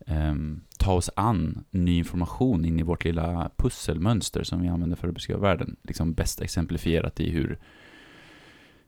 [0.08, 5.08] um, ta oss an ny information in i vårt lilla pusselmönster som vi använder för
[5.08, 5.76] att beskriva världen.
[5.84, 7.60] Liksom bäst exemplifierat i hur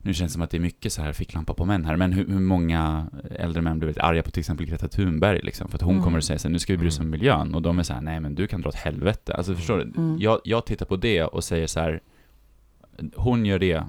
[0.01, 2.13] nu känns det som att det är mycket så här ficklampa på män här, men
[2.13, 5.75] hur, hur många äldre män blir väldigt arga på till exempel Greta Thunberg liksom, för
[5.75, 6.03] att hon Mm.
[6.03, 7.83] kommer att säga så här, nu ska vi bry oss om miljön, och de är
[7.83, 9.33] så här, nej men du kan dra åt helvete.
[9.35, 9.83] Alltså förstår du?
[9.83, 10.17] Mm.
[10.19, 12.01] Jag, jag tittar på det och säger så här,
[13.15, 13.83] hon gör det,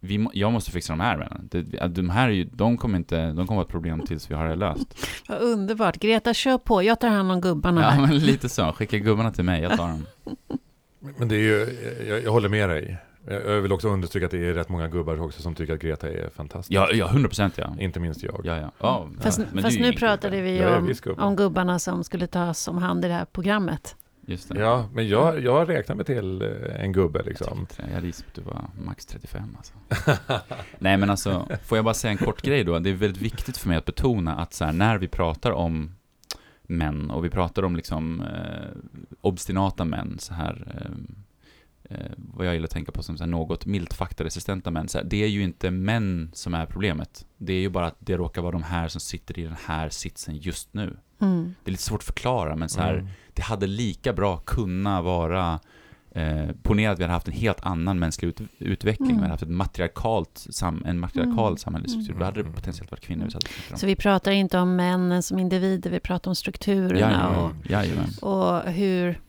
[0.00, 1.48] vi, jag måste fixa de här männen.
[1.50, 4.34] Det- De här är ju, de kommer inte, de kommer vara ett problem tills vi
[4.34, 4.96] har det löst.
[5.28, 5.96] Vad underbart.
[6.00, 6.82] Greta, kör på.
[6.82, 8.00] Jag tar hand om gubbarna Ja, här.
[8.06, 8.72] men lite så.
[8.72, 10.06] Skicka gubbarna till mig, jag tar dem.
[11.18, 11.76] Men det är ju,
[12.08, 12.96] jag, jag håller med dig.
[13.26, 15.80] Jag jag vill också understryka att det är rätt många gubbar också som tycker att
[15.80, 16.72] Greta är fantastisk.
[16.72, 17.76] Ja, ja, 100 procent ja.
[17.78, 18.40] Inte minst jag.
[18.44, 18.70] Ja, ja.
[18.78, 20.50] ja Fast, men fast är nu pratade gubbe.
[20.50, 23.96] vi Jag om, om gubbarna som skulle tas om hand i det här programmet.
[24.26, 24.60] Just det.
[24.60, 27.66] Ja, men jag, jag räknar mig till eh, en gubbe Jag liksom.
[27.76, 27.82] det.
[27.82, 29.74] Jag hade gissat att du var max 35 alltså.
[30.78, 32.78] Nej men alltså, får jag bara säga en kort grej då?
[32.78, 35.94] Det är väldigt viktigt för mig att betona att så här, när vi pratar om
[36.62, 40.66] män och vi pratar om liksom eh, obstinata män så här.
[40.74, 40.90] Eh,
[41.90, 44.88] eh, vad jag gillar att tänka på som så här, något milt faktaresistenta män.
[44.88, 47.26] Så här, det är ju inte män som är problemet.
[47.36, 49.88] Det är ju bara att det råkar vara de här som sitter i den här
[49.88, 50.96] sitsen just nu.
[51.20, 51.54] Mm.
[51.64, 53.08] Det är lite svårt att förklara, men så här, Mm.
[53.34, 55.60] det hade lika bra kunna vara
[56.16, 59.16] Eh, ponera att vi hade haft en helt annan mänsklig ut, utveckling, Mm.
[59.16, 61.56] vi hade haft ett matriarkalt sam, en matriarkal Mm.
[61.56, 63.28] samhällsstruktur, då hade det potentiellt varit kvinnor
[63.70, 63.76] vi.
[63.76, 68.10] Så vi pratar inte om männen som individer, vi pratar om strukturerna Jajamän, och, jajamän.
[68.22, 69.20] och hur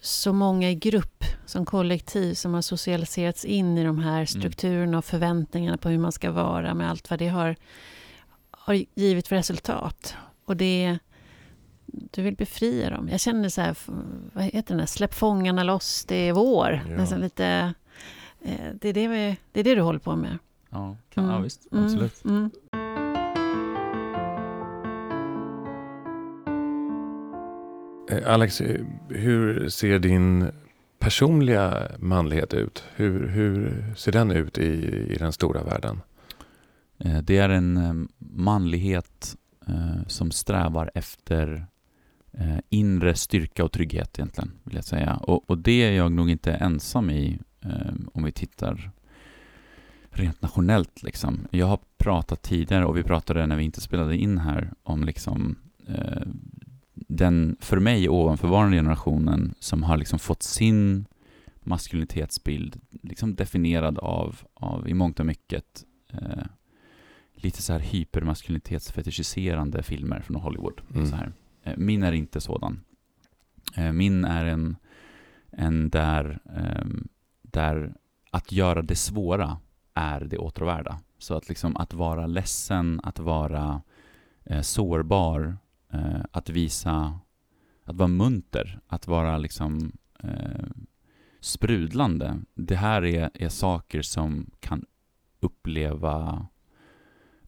[0.00, 5.04] så många i grupp som kollektiv som har socialiserats in i de här strukturerna och
[5.04, 7.56] förväntningarna på hur man ska vara med allt vad det har,
[8.50, 10.14] har givit för resultat.
[10.44, 10.98] Och det
[11.86, 13.08] du vill befria dem.
[13.08, 13.76] Jag känner så här,
[14.32, 16.82] vad heter den där, släpp fångarna loss, det är vår.
[16.88, 16.96] Ja.
[16.96, 17.74] Nästan lite,
[18.42, 20.38] eh, det, är det, vi, det är det du håller på med.
[20.70, 21.42] Ja, kan, ja Mm.
[21.42, 22.24] visst, Mm, absolut.
[22.24, 22.50] Mm.
[28.10, 30.50] Eh, Alex, eh, hur ser din
[30.98, 32.84] personliga manlighet ut?
[32.96, 34.72] Hur, hur ser den ut i,
[35.12, 36.00] i den stora världen?
[36.98, 39.36] Eh, det är en manlighet
[40.06, 41.66] som strävar efter
[42.68, 45.16] inre styrka och trygghet egentligen, vill jag säga.
[45.16, 47.38] Och, och det är jag nog inte ensam i
[48.12, 48.90] om vi tittar
[50.10, 51.02] rent nationellt.
[51.02, 51.46] Liksom.
[51.50, 55.56] Jag har pratat tidigare, och vi pratade när vi inte spelade in här, om liksom
[55.88, 56.22] eh,
[57.08, 61.06] den för mig ovanförvarande generationen som har liksom fått sin
[61.60, 66.44] maskulinitetsbild liksom definierad av, av i mångt och mycket eh,
[67.34, 70.80] lite så här hypermaskulinitetsfetischiserande filmer från Hollywood.
[70.94, 71.06] Mm.
[71.06, 71.32] Så här.
[71.62, 72.80] Eh, Min är inte sådan.
[73.76, 74.76] Eh, Min är en,
[75.50, 77.08] en där, ehm,
[77.42, 77.94] där
[78.30, 79.58] att göra det svåra
[79.94, 81.00] är det åtråvärda.
[81.18, 83.82] Så att liksom att vara ledsen, att vara
[84.44, 85.56] eh, sårbar,
[85.92, 87.18] eh, att visa,
[87.84, 90.66] att vara munter, att vara liksom eh,
[91.40, 92.40] sprudlande.
[92.54, 94.84] Det här är, är saker som kan
[95.40, 96.46] uppleva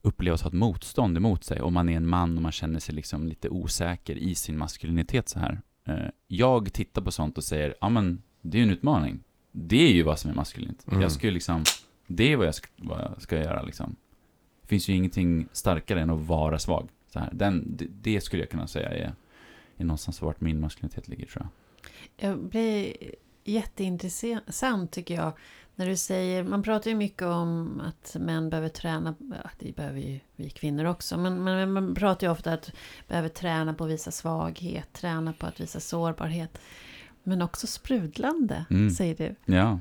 [0.01, 2.95] upplevas ha ett motstånd emot sig om man är en man och man känner sig
[2.95, 5.61] liksom lite osäker i sin maskulinitet så här.
[5.85, 9.23] Eh, Jag tittar på sånt och säger, ja men det är ju en utmaning.
[9.51, 10.85] Det är ju vad som är maskulint.
[10.87, 11.01] Mm.
[11.01, 11.63] Jag skulle liksom,
[12.07, 13.95] det är vad jag, ska, vad jag ska göra liksom.
[14.61, 16.89] Det finns ju ingenting starkare än att vara svag.
[17.13, 17.29] Så här.
[17.33, 19.13] Den, det, det skulle jag kunna säga är,
[19.77, 21.47] är någonstans vart min maskulinitet ligger tror
[22.17, 22.29] jag.
[22.29, 22.93] Jag blir
[23.43, 25.31] jätteintressant tycker jag.
[25.75, 29.99] När du säger, man pratar ju mycket om att män behöver träna, ja, det behöver
[29.99, 32.71] ju vi kvinnor också, men, men man pratar ju ofta att
[33.07, 36.61] behöver träna på att visa svaghet, träna på att visa sårbarhet.
[37.23, 38.89] Men också sprudlande, Mm.
[38.91, 39.53] säger du.
[39.53, 39.79] Ja.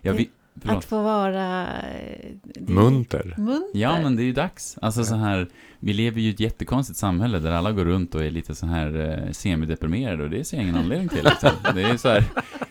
[0.00, 0.76] Jag Det- vi, förlåt.
[0.78, 1.62] Att få vara...
[1.62, 3.34] eh, det- Munter?
[3.38, 3.78] Munter.
[3.80, 4.78] Ja, men det är ju dags.
[4.82, 5.04] Alltså Ja.
[5.04, 8.30] så här, vi lever ju i ett jättekonstigt samhälle där alla går runt och är
[8.30, 11.24] lite så här eh, semideprimerade och det ser jag ingen anledning till.
[11.24, 11.50] Liksom.
[11.74, 12.24] Det är så här,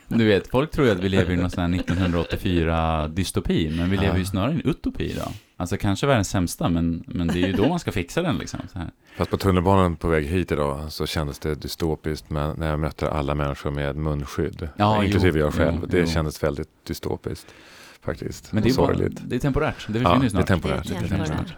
[0.07, 3.97] du vet, folk tror ju att vi lever i någon sån här 1984-dystopi, men vi
[3.97, 5.31] lever ju snarare i en utopi idag.
[5.61, 8.59] Alltså kanske världens sämsta, men, men det är ju då man ska fixa den liksom.
[8.73, 8.89] Så här.
[9.17, 13.11] Fast på tunnelbanan på väg hit idag så kändes det dystopiskt med, när jag mötte
[13.11, 14.69] alla människor med munskydd.
[14.77, 15.77] Ja, inklusive jo, jag själv.
[15.81, 16.07] jo, det jo.
[16.07, 17.53] kändes väldigt dystopiskt
[18.01, 18.51] faktiskt.
[18.53, 19.19] Men det är, bara, sorgligt.
[19.25, 20.47] det är temporärt, det Ja, försvinner det ju är snart.
[20.47, 20.87] temporärt.
[20.87, 21.47] Det är Det är temporärt.
[21.47, 21.57] temporärt.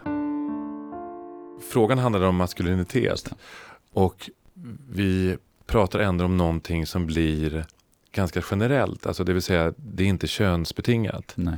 [1.72, 3.32] Frågan handlade om maskulinitet.
[3.92, 4.30] Och
[4.90, 5.36] vi
[5.66, 7.64] pratar ändå om någonting som blir
[8.12, 9.06] ganska generellt.
[9.06, 11.32] Alltså det vill säga, det är inte könsbetingat.
[11.34, 11.54] Nej.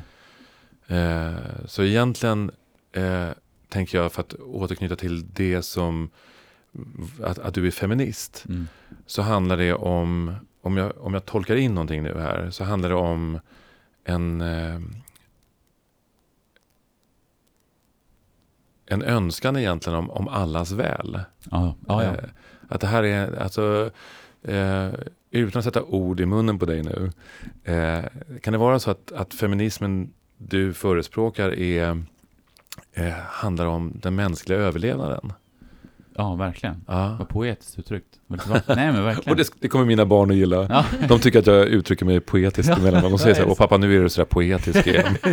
[0.88, 1.34] Eh,
[1.66, 2.50] så egentligen
[2.92, 3.28] eh,
[3.68, 6.10] tänker jag, för att återknyta till det som
[7.22, 8.68] att, att du är feminist, Mm.
[9.06, 12.88] så handlar det om, om jag, om jag tolkar in någonting nu här, så handlar
[12.88, 13.40] det om
[14.04, 14.80] en, eh,
[18.86, 21.20] en önskan egentligen om, om allas väl.
[21.50, 22.14] Ja, ja, ja.
[22.14, 22.24] Eh,
[22.68, 23.90] Att det här är, alltså,
[24.42, 24.90] eh,
[25.30, 27.10] utan att sätta ord i munnen på dig nu,
[27.64, 28.04] eh,
[28.40, 32.02] kan det vara så att, att feminismen du förespråkar är,
[32.92, 35.32] eh, handlar om den mänskliga överlevnaden?
[36.16, 36.84] ja verkligen.
[36.86, 37.16] Ja.
[37.18, 38.20] Vad poetiskt uttryckt.
[38.26, 39.30] Nej men verkligen.
[39.30, 40.66] Och det, det kommer mina barn att gilla.
[40.70, 40.84] Ja.
[41.08, 43.10] De tycker att jag uttrycker mig poetiskt Ja, emellanåt.
[43.10, 45.16] De säger så här, det är åh pappa nu är du sådär poetisk igen.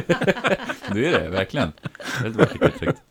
[0.91, 1.71] Du är det, verkligen.
[2.21, 3.01] Väldigt vackert uttryckt.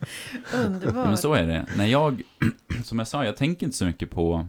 [0.54, 1.06] Underbart.
[1.06, 1.66] Men så är det.
[1.76, 2.22] När jag,
[2.84, 4.46] som jag sa, jag tänker inte så mycket på,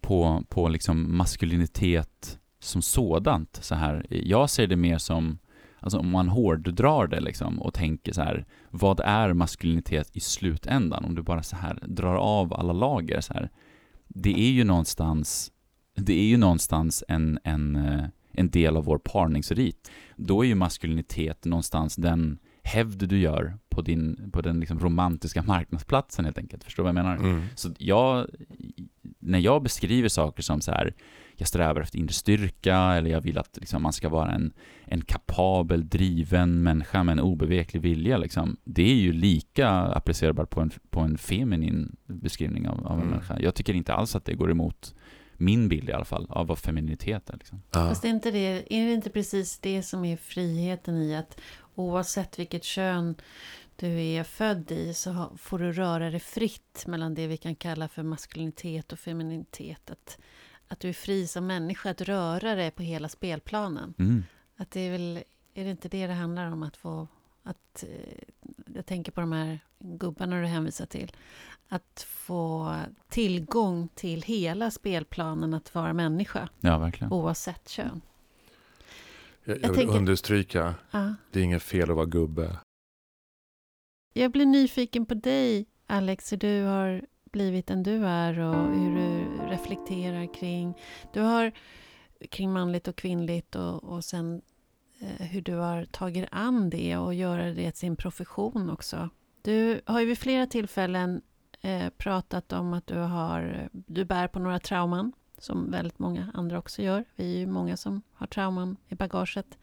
[0.00, 3.58] på, på liksom maskulinitet som sådant.
[3.62, 4.06] Så här.
[4.08, 5.38] Jag ser det mer som,
[5.80, 11.04] alltså om man hårddrar det liksom och tänker så här, vad är maskulinitet i slutändan?
[11.04, 13.50] Om du bara så här drar av alla lager så här.
[14.08, 15.52] Det är ju någonstans,
[15.96, 19.90] det är ju någonstans en, en, eh, en del av vår parningsrit.
[20.16, 22.38] Då är ju maskulinitet någonstans den
[22.68, 26.64] hävd du gör på, din, på den liksom romantiska marknadsplatsen helt enkelt.
[26.64, 27.16] Förstår du vad jag menar?
[27.16, 27.44] Mm.
[27.54, 28.26] Så jag,
[29.18, 30.94] när jag beskriver saker som så här,
[31.40, 34.52] jag strävar efter inre styrka eller jag vill att liksom, man ska vara en,
[34.84, 38.16] en kapabel, driven människa med en obeveklig vilja.
[38.18, 38.56] Liksom.
[38.64, 43.10] Det är ju lika applicerbart på en, på en feminin beskrivning av, av en Mm.
[43.10, 43.38] människa.
[43.40, 44.94] Jag tycker inte alls att det går emot
[45.32, 47.36] min bild i alla fall av vad femininitet är.
[47.36, 47.62] Liksom.
[47.70, 47.88] Ja.
[47.88, 51.40] Fast är, inte det, är det inte precis det som är friheten i att
[51.74, 53.14] oavsett vilket kön
[53.76, 57.88] du är född i så får du röra dig fritt mellan det vi kan kalla
[57.88, 59.90] för maskulinitet och femininitet.
[59.90, 60.18] Att,
[60.68, 63.94] att du är fri som människa att röra dig på hela spelplanen.
[63.98, 64.24] Mm.
[64.56, 65.22] Att det är väl,
[65.54, 67.08] är det inte det det handlar om att få,
[67.42, 68.18] att, eh,
[68.74, 71.12] jag tänker på de här gubbarna du hänvisar till,
[71.68, 72.76] att få
[73.08, 77.12] tillgång till hela spelplanen att vara människa, Ja, verkligen.
[77.12, 78.00] oavsett kön.
[79.44, 81.14] Jag, jag Jag vill tänker- understryka, Ja.
[81.32, 82.56] det är inget fel att vara gubbe.
[84.14, 88.94] Jag blir nyfiken på dig, Alex, hur du har blivit den du är och hur
[88.94, 90.74] du reflekterar kring...
[91.12, 91.52] Du har
[92.30, 94.42] kring manligt och kvinnligt och, och sen
[94.98, 99.08] eh, hur du har tagit an det och göra det till sin profession också.
[99.42, 101.22] Du har ju vid flera tillfällen
[101.60, 106.58] eh, pratat om att du, har, du bär på några trauman som väldigt många andra
[106.58, 107.04] också gör.
[107.16, 109.58] Vi är ju många som har trauman i bagaget.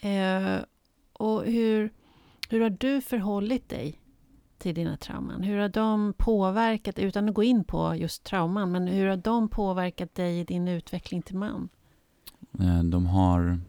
[0.00, 0.56] Eh,
[1.12, 1.90] och hur,
[2.48, 4.00] hur har du förhållit dig
[4.58, 5.42] till dina trauman?
[5.42, 9.48] Hur har de påverkat, utan att gå in på just trauman, men hur har de
[9.48, 11.68] påverkat dig i din utveckling till man?
[12.60, 13.60] Eh, De har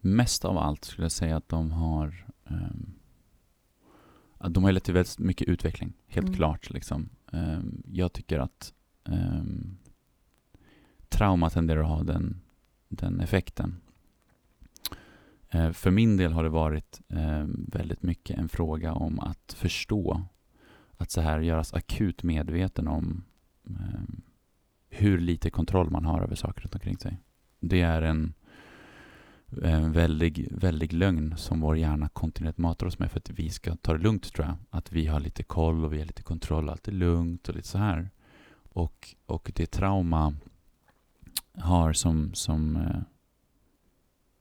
[0.00, 2.26] mest av allt skulle jag säga att de har
[4.38, 6.36] att de har lett till väldigt mycket utveckling, helt Mm.
[6.36, 6.70] klart.
[6.70, 7.08] Liksom.
[7.32, 9.78] Ehm, jag tycker att um,
[11.08, 12.40] trauma tenderar att ha den,
[12.88, 13.80] den effekten.
[15.50, 20.22] Eh, för min del har det varit eh, väldigt mycket en fråga om att förstå,
[20.96, 23.24] att så här göras akut medveten om
[23.66, 24.22] ehm,
[24.90, 27.18] hur lite kontroll man har över saker runt omkring sig.
[27.60, 28.34] Det är en,
[29.62, 33.76] en väldig, väldig lögn som vår hjärna kontinuerligt matar oss med för att vi ska
[33.76, 34.56] ta det lugnt tror jag.
[34.70, 37.54] Att vi har lite koll och vi har lite kontroll och allt är lugnt och
[37.54, 38.10] lite så här.
[38.72, 40.34] Och, och det trauma
[41.54, 43.00] har som, som eh,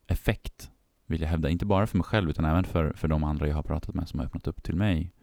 [0.07, 0.71] effekt,
[1.07, 3.55] vill jag hävda, inte bara för mig själv utan även för, för de andra jag
[3.55, 5.13] har pratat med som har öppnat upp till mig.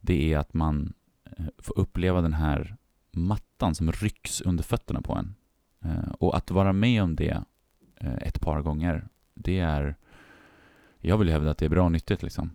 [0.00, 0.92] Det är att man
[1.24, 2.76] eh, får uppleva den här
[3.12, 5.34] mattan som rycks under fötterna på en.
[5.84, 7.42] Eh, och att vara med om det
[7.96, 9.96] eh, ett par gånger, det är...
[11.00, 12.50] Jag vill hävda att det är bra och nyttigt liksom.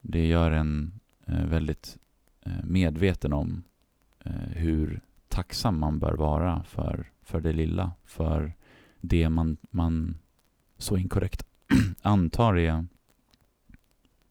[0.00, 1.98] Det gör en väldigt
[2.64, 3.62] medveten om
[4.50, 7.92] hur tacksam man bör vara för, för det lilla.
[8.04, 8.52] För
[9.00, 10.18] det man, man
[10.78, 11.49] så inkorrekt
[12.02, 12.86] antar är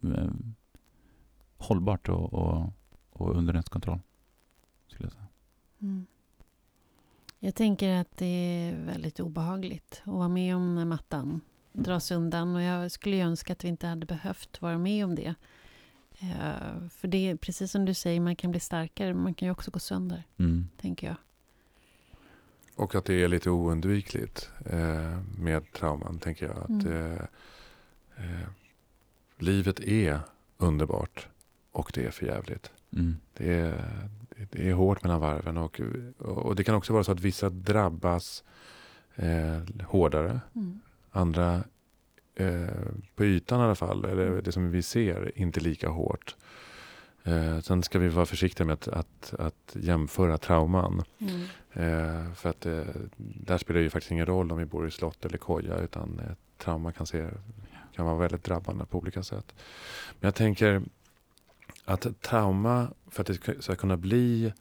[0.03, 0.31] eh,
[1.57, 2.73] hållbart och, och,
[3.09, 3.99] och under ens kontroll.
[4.87, 5.27] Skulle jag säga.
[5.81, 6.05] Mm.
[7.39, 11.41] Jag tänker att det är väldigt obehagligt att vara med om när mattan
[11.73, 15.35] dras undan och jag skulle önska att vi inte hade behövt vara med om det.
[16.19, 19.45] Eh, för det är precis som du säger, man kan bli starkare, men man kan
[19.47, 20.67] ju också gå sönder, Mm.
[20.77, 21.15] tänker jag.
[22.79, 26.57] Och att det är lite oundvikligt eh, med trauman, tänker jag.
[26.57, 27.11] Att, Mm.
[27.11, 27.21] eh,
[28.17, 28.47] eh,
[29.37, 30.19] livet är
[30.57, 31.27] underbart
[31.71, 32.71] och det är för jävligt.
[32.93, 33.15] Mm.
[33.37, 34.09] Det är,
[34.51, 35.81] det är hårt mellan varven och,
[36.17, 38.43] och det kan också vara så att vissa drabbas
[39.15, 40.39] eh, hårdare.
[40.55, 40.79] Mm.
[41.11, 41.63] Andra
[42.35, 42.67] eh,
[43.15, 46.35] på ytan i alla fall, eller det som vi ser, inte lika hårt.
[47.23, 51.03] Eh, sen ska vi vara försiktiga med att, att, att jämföra trauman.
[51.19, 51.41] Mm.
[51.73, 52.83] Eh, för att eh,
[53.17, 56.19] där spelar det ju faktiskt ingen roll om vi bor i slott eller koja utan
[56.19, 57.29] eh, trauma kan, se,
[57.95, 59.53] kan vara väldigt drabbande på olika sätt.
[60.19, 60.81] Men jag tänker
[61.85, 64.53] att trauma, för att det ska kunna bli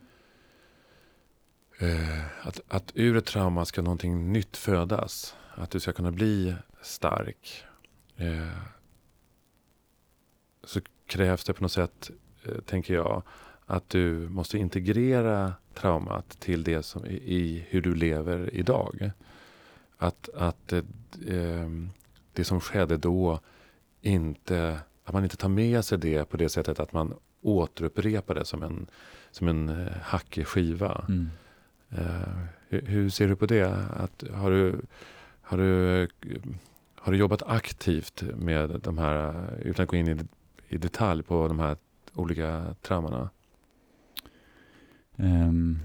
[1.78, 5.36] eh, att, att ur ett trauma ska någonting nytt födas.
[5.54, 7.64] Att du ska kunna bli stark.
[8.16, 8.58] Eh,
[10.64, 12.10] så krävs det på något sätt,
[12.66, 13.22] tänker jag,
[13.66, 19.10] att du måste integrera traumat till det som i, i hur du lever idag.
[19.96, 20.82] Att, att eh,
[21.28, 21.90] ehm,
[22.32, 23.40] det som skedde då
[24.00, 28.44] inte, att man inte tar med sig det på det sättet att man återupprepar det
[28.44, 28.86] som en,
[29.30, 31.04] som en eh, hackig skiva.
[31.08, 31.28] Mm.
[31.90, 32.38] Eh,
[32.68, 33.74] hur, hur ser du på det?
[33.90, 34.80] Att, har, du,
[35.40, 36.08] har, du, eh,
[36.94, 40.18] har du jobbat aktivt med de här, eh, utan att gå in i,
[40.68, 41.76] i detalj på de här
[42.18, 43.30] olika traumorna?
[45.16, 45.78] Um, ehm,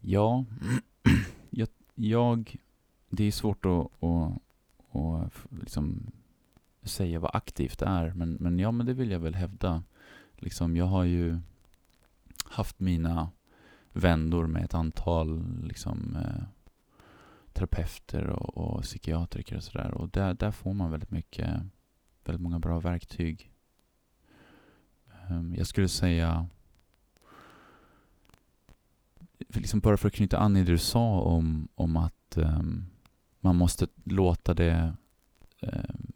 [0.00, 0.44] ja,
[1.50, 2.56] jag, jag,
[3.08, 4.42] det är svårt att, att,
[4.92, 6.12] att liksom
[6.82, 9.82] säga vad aktivt är, men, men ja, men det vill jag väl hävda.
[10.36, 11.38] Liksom, jag har ju
[12.44, 13.30] haft mina
[13.92, 16.42] vändor med ett antal liksom, eh,
[17.52, 19.90] terapeuter och, och psykiatriker och sådär.
[19.90, 21.50] Och där, där får man väldigt mycket,
[22.24, 23.50] väldigt många bra verktyg.
[25.30, 26.46] Ehm, jag skulle säga,
[29.48, 32.86] liksom bara för att knyta an i det du sa om, om att um,
[33.40, 34.94] man måste låta det
[35.60, 36.12] um,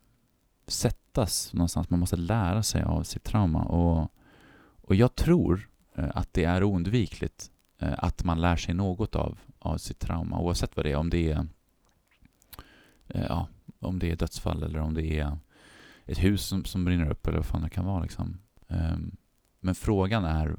[0.67, 1.91] sättas någonstans.
[1.91, 3.63] Man måste lära sig av sitt trauma.
[3.63, 4.13] Och,
[4.83, 9.39] och jag tror eh, att det är oundvikligt eh, att man lär sig något av,
[9.59, 10.97] av sitt trauma, oavsett vad det är.
[10.97, 11.47] Om det är,
[13.09, 13.49] eh, ja,
[13.81, 15.39] om det är dödsfall eller om det är
[16.07, 18.03] ett hus som, som brinner upp eller vad fan det kan vara.
[18.03, 18.39] Liksom.
[18.75, 19.17] Um,
[19.61, 20.57] men frågan är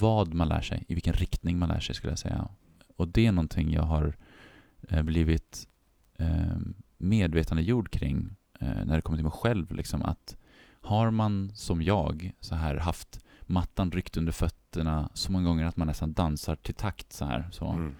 [0.00, 2.48] vad man lär sig, i vilken riktning man lär sig skulle jag säga.
[2.96, 4.16] Och det är någonting jag har
[4.88, 5.68] eh, blivit
[6.18, 6.56] eh,
[6.98, 9.72] medvetandegjord kring eh, när det kommer till mig själv.
[9.72, 10.36] Liksom, att
[10.80, 15.76] har man som jag så här haft mattan ryckt under fötterna så många gånger att
[15.76, 17.48] man nästan dansar till takt så här.
[17.52, 17.94] Så, mm.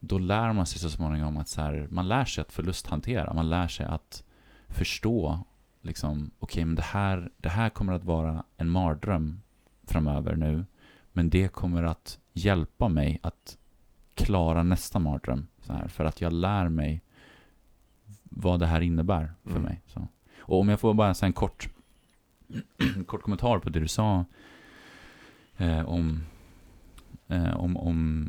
[0.00, 3.34] Då lär man sig så småningom att så här, man lär sig att förlusthantera.
[3.34, 4.24] Man lär sig att
[4.68, 5.44] förstå
[5.82, 9.40] liksom, okej, okay, men det här, det här kommer att vara en mardröm
[9.82, 10.64] framöver nu.
[11.12, 13.58] Men det kommer att hjälpa mig att
[14.14, 15.46] klara nästa mardröm.
[15.60, 17.02] Så här, för att jag lär mig
[18.22, 19.62] vad det här innebär för mm.
[19.62, 19.80] mig.
[19.86, 20.08] Så.
[20.38, 21.68] Och om jag får bara en kort,
[23.06, 24.24] kort kommentar på det du sa
[25.56, 26.22] eh, om,
[27.28, 28.28] eh, om, om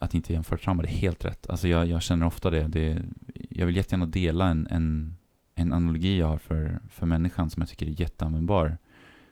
[0.00, 0.82] att inte jämföra trauma.
[0.82, 1.50] Det är helt rätt.
[1.50, 2.68] Alltså jag, jag känner ofta det.
[2.68, 3.02] det.
[3.50, 5.16] Jag vill jättegärna dela en, en,
[5.54, 8.78] en analogi jag har för, för människan som jag tycker är jätteanvändbar.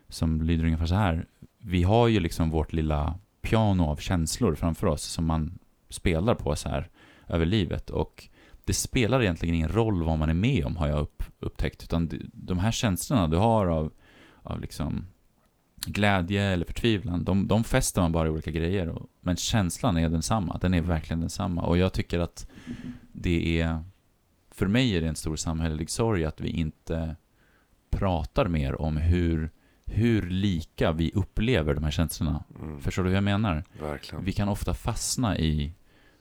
[0.09, 1.27] Som lyder ungefär så här
[1.59, 5.59] vi har ju liksom vårt lilla piano av känslor framför oss som man
[5.89, 6.89] spelar på så här
[7.29, 8.29] över livet och
[8.64, 12.11] det spelar egentligen ingen roll vad man är med om har jag upp, upptäckt utan
[12.33, 13.93] de här känslorna du har av,
[14.43, 15.07] av liksom
[15.87, 18.89] glädje eller förtvivlan, de, de fäster man bara i olika grejer.
[18.89, 21.62] Och, men känslan är densamma, den är verkligen densamma.
[21.62, 22.47] Och jag tycker att
[23.12, 23.85] det är,
[24.55, 27.17] för mig är det en stor samhällelig sorg att vi inte
[27.91, 29.51] pratar mer om hur
[29.85, 32.45] hur lika vi upplever de här känslorna.
[32.61, 32.81] Mm.
[32.81, 33.65] Förstår du vad jag menar?
[33.81, 34.25] Verkligen.
[34.25, 35.75] Vi kan ofta fastna i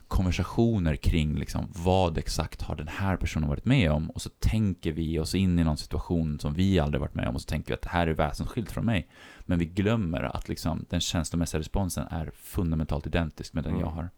[0.08, 4.92] konversationer kring liksom, vad exakt har den här personen varit med om och så tänker
[4.92, 7.68] vi oss in i någon situation som vi aldrig varit med om och så tänker
[7.68, 9.08] vi att det här är väsensskilt från mig.
[9.40, 13.84] Men vi glömmer att liksom, den känslomässiga responsen är fundamentalt identisk med den mm.
[13.84, 14.10] jag har.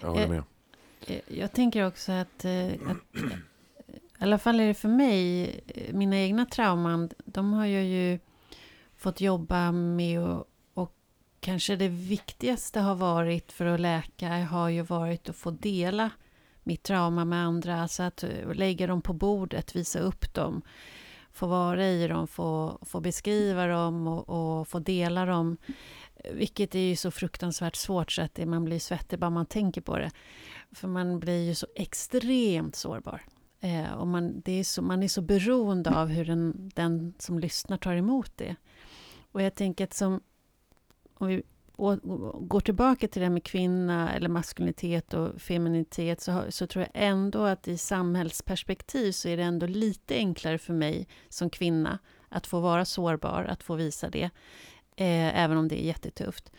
[0.00, 0.42] Jag håller med.
[1.00, 3.22] Eh, jag, tänker också att, eh, att
[3.96, 8.18] i alla fall är det för mig, eh, mina egna trauman, de har jag ju
[8.96, 10.44] fått jobba med och,
[10.74, 10.92] och
[11.40, 16.10] kanske det viktigaste har varit för att läka har ju varit att få dela
[16.62, 18.24] mitt trauma med andra, alltså att
[18.54, 20.62] lägga dem på bordet, visa upp dem,
[21.32, 25.56] få vara i dem, få, få beskriva dem och, och få dela dem.
[26.32, 29.98] Vilket är ju så fruktansvärt svårt så att man blir svettig bara man tänker på
[29.98, 30.10] det.
[30.72, 33.24] För man blir ju så extremt sårbar.
[33.60, 37.38] Eh, och man, det är så, man är så beroende av hur den, den som
[37.38, 38.56] lyssnar tar emot det.
[39.32, 40.20] Och jag tänker att som,
[41.14, 41.42] om vi
[41.76, 41.96] å,
[42.40, 47.02] går tillbaka till det här med kvinna eller maskulinitet och feminitet så, så tror jag
[47.02, 51.98] ändå att i samhällsperspektiv så är det ändå lite enklare för mig som kvinna
[52.28, 54.30] att få vara sårbar, att få visa det.
[54.96, 56.52] Eh, även om det är jättetufft.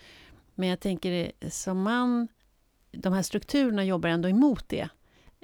[0.56, 2.28] Men jag tänker eh, som man,
[2.92, 4.90] de här strukturerna jobbar ändå emot det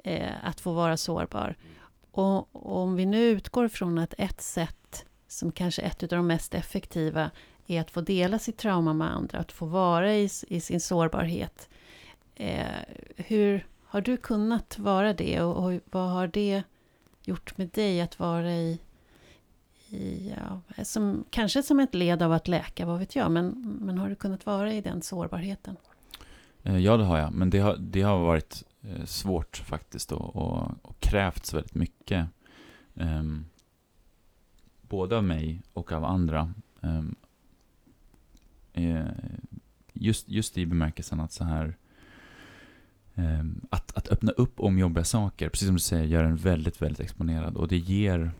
[0.04, 1.56] eh, att få vara sårbar.
[2.10, 6.08] Och, och, om vi nu utgår från att ett sätt, som kanske är ett av
[6.08, 7.30] de mest effektiva,
[7.66, 11.68] är att få dela sitt trauma med andra, att få vara i, i sin sårbarhet.
[12.34, 12.66] Eh,
[13.16, 16.62] hur har du kunnat vara det och, och, vad har det
[17.22, 18.80] gjort med dig att vara i,
[19.88, 23.98] i ja, som, kanske som ett led av att läka, vad vet jag, men, men
[23.98, 25.76] har du kunnat vara i den sårbarheten?
[26.64, 30.36] Eh, ja, det har jag, men det har, det har varit eh, svårt faktiskt och,
[30.36, 32.26] och, och krävts väldigt mycket.
[32.94, 33.46] Um,
[34.82, 36.54] både av mig och av andra.
[36.80, 37.14] Um,
[39.92, 41.76] just, just i bemärkelsen att så här
[43.14, 46.82] um, att, att öppna upp om jobbiga saker, precis som du säger, gör en väldigt,
[46.82, 47.56] väldigt exponerad.
[47.56, 48.30] Och det ger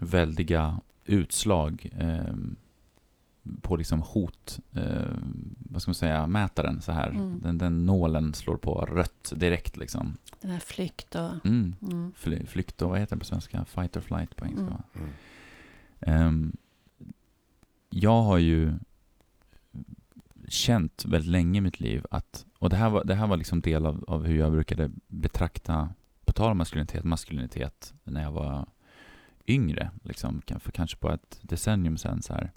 [0.00, 1.90] väldiga utslag
[3.62, 5.16] på liksom hot, eh,
[5.58, 7.08] vad ska man säga, mätaren så här.
[7.08, 7.40] Mm.
[7.42, 10.16] Den, den nålen slår på rött direkt liksom.
[10.40, 11.46] Den här flykt och...
[11.46, 11.74] Mm.
[11.82, 12.12] Mm.
[12.16, 13.64] Fly, flykt och vad heter det på svenska?
[13.64, 14.82] Fight or flight på engelska
[16.00, 16.56] um,
[17.90, 18.72] Jag har ju
[20.48, 23.60] känt väldigt länge i mitt liv att, och det här var, det här var liksom
[23.60, 25.88] del av, av hur jag brukade betrakta,
[26.24, 28.66] på tal om maskulinitet, maskulinitet när jag var
[29.46, 32.22] yngre, liksom, för kanske på ett decennium sen.
[32.22, 32.52] Så här,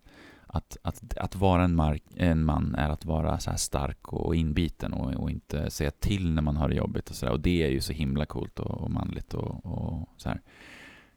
[0.52, 4.36] att, att, att vara en, mark, en man är att vara så här stark och
[4.36, 7.10] inbiten och, och inte säga till när man har det jobbigt.
[7.10, 7.34] Och, sådär.
[7.34, 9.34] och det är ju så himla coolt och, och manligt.
[9.34, 10.42] Och, och, så här.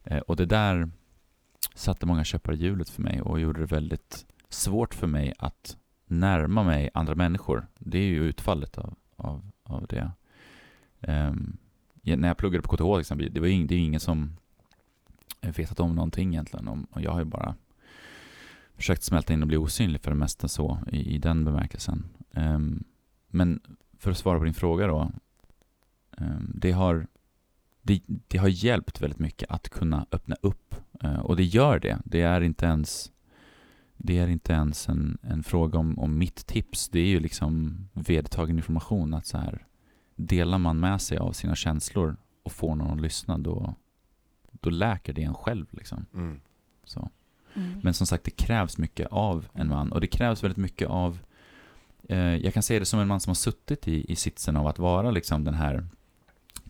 [0.05, 0.91] Eh, och det där
[1.75, 5.77] satte många köpare i hjulet för mig och gjorde det väldigt svårt för mig att
[6.07, 7.67] närma mig andra människor.
[7.79, 10.11] Det är ju utfallet av, av, av det.
[11.01, 11.57] Um,
[12.03, 14.37] när jag pluggade på KTH till exempel, det var ju det är ingen som
[15.41, 16.69] vetat om någonting egentligen.
[16.69, 17.55] Om, och jag har ju bara
[18.83, 22.05] försökt smälta in och bli osynlig för det mesta så, i, i den bemärkelsen.
[22.31, 22.85] Um,
[23.29, 23.61] men
[23.99, 25.13] för att svara på din fråga då.
[26.19, 27.07] Um, det, har,
[27.83, 30.75] det, det, har hjälpt väldigt mycket att kunna öppna upp.
[31.05, 31.99] Uh, och det gör det.
[32.05, 33.13] Det är inte ens
[33.97, 36.89] det är inte ens en, en fråga om, om mitt tips.
[36.89, 39.67] Det är ju liksom vedertagen information att så här
[40.17, 43.75] delar man med sig av sina känslor och får någon att lyssna då,
[44.53, 46.07] då läker det en själv liksom.
[46.15, 46.41] Mm.
[46.85, 47.11] Så.
[47.55, 47.81] Mm.
[47.83, 51.19] Men som sagt, det krävs mycket av en man och det krävs väldigt mycket av
[52.09, 54.67] eh, jag kan säga det som en man som har suttit i, i sitsen av
[54.67, 55.87] att vara liksom den här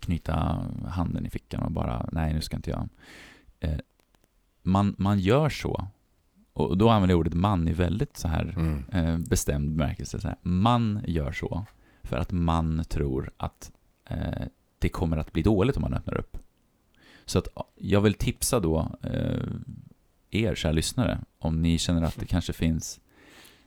[0.01, 2.89] knyta handen i fickan och bara nej nu ska inte jag.
[3.61, 3.79] Eh,
[4.63, 5.87] man, man gör så
[6.53, 8.85] och då använder jag ordet man i väldigt så här mm.
[8.93, 10.21] eh, bestämd bemärkelse.
[10.21, 10.37] Så här.
[10.43, 11.67] Man gör så
[12.03, 13.73] för att man tror att
[14.05, 14.47] eh,
[14.79, 16.39] det kommer att bli dåligt om man öppnar upp.
[17.25, 19.49] Så att jag vill tipsa då eh,
[20.33, 23.01] er, kära lyssnare, om ni känner att det kanske finns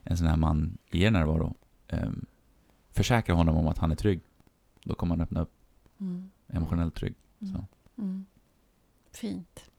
[0.02, 1.54] en sån här man i er närvaro.
[1.88, 2.10] Eh,
[2.90, 4.20] försäkra honom om att han är trygg.
[4.84, 5.52] Då kommer han öppna upp.
[6.00, 6.30] Mm.
[6.48, 7.14] Emotionellt trygg.
[7.40, 7.62] Mm.
[7.98, 8.26] Mm.
[9.12, 9.70] Fint.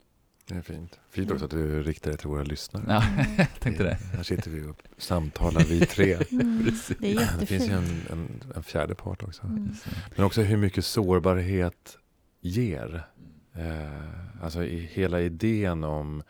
[0.48, 1.00] Det är fint.
[1.10, 2.84] Fint också att du riktar dig till våra lyssnare.
[2.88, 3.04] Ja,
[3.38, 3.94] jag tänkte det.
[3.94, 6.14] Här sitter vi och samtalar, vi tre.
[6.14, 6.66] Mm,
[7.00, 9.44] det, är det finns ju en, en, en fjärde part också.
[9.44, 9.74] Mm.
[10.16, 11.98] Men också hur mycket sårbarhet
[12.42, 13.08] ger.
[13.54, 16.24] Eh, alltså i hela idén om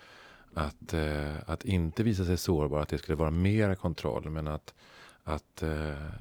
[0.58, 4.30] att, eh, att inte visa sig sårbar, att det skulle vara mer kontroll.
[4.30, 4.74] Men att,
[5.24, 6.12] att, eh,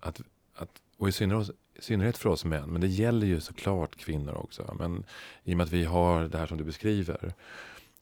[0.00, 0.20] att,
[0.54, 4.34] att och i synnerhet, i synnerhet för oss män, men det gäller ju såklart kvinnor
[4.34, 4.76] också.
[4.78, 5.04] Men
[5.44, 7.34] i och med att vi har det här som du beskriver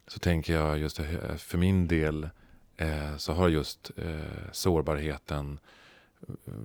[0.07, 0.97] så tänker jag just
[1.37, 2.29] för min del
[2.77, 5.59] eh, så har just eh, sårbarheten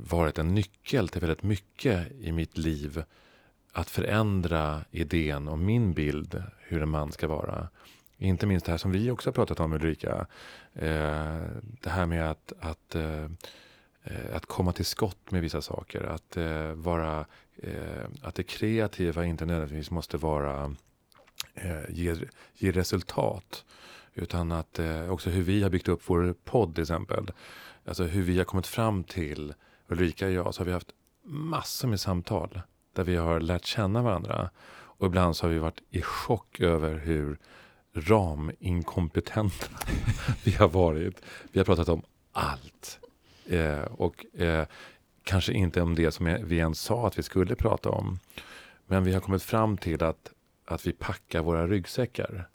[0.10, 3.04] varit en nyckel till väldigt mycket i mitt liv.
[3.72, 7.70] Att förändra idén om min bild hur en man ska vara.
[8.20, 10.28] Inte minst det här som vi också har pratat om Ulrika.
[10.74, 11.42] Eh,
[11.82, 13.26] det här med att, att eh,
[14.34, 16.04] att komma till skott med vissa saker.
[16.04, 17.26] Att, eh, vara,
[17.58, 20.76] eh, att det kreativa inte nödvändigtvis måste vara
[21.54, 22.16] eh, ge,
[22.54, 23.66] ge resultat.
[24.14, 27.32] Utan att eh, också hur vi har byggt upp vår podd till exempel.
[27.86, 29.54] Alltså hur vi har kommit fram till,
[29.88, 30.92] Ulrika och jag, så har vi haft
[31.24, 32.62] massor med samtal.
[32.94, 34.50] Där vi har lärt känna varandra.
[34.72, 37.38] Och ibland så har vi varit i chock över hur
[38.00, 39.68] raminkompetenta
[40.44, 41.22] vi har varit.
[41.52, 43.00] Vi har pratat om allt.
[43.46, 44.66] Eh, och eh,
[45.24, 48.20] kanske inte om det som vi ens sa att vi skulle prata om.
[48.88, 50.32] Men vi har kommit fram till att,
[50.66, 52.50] att vi packar våra ryggsäckar.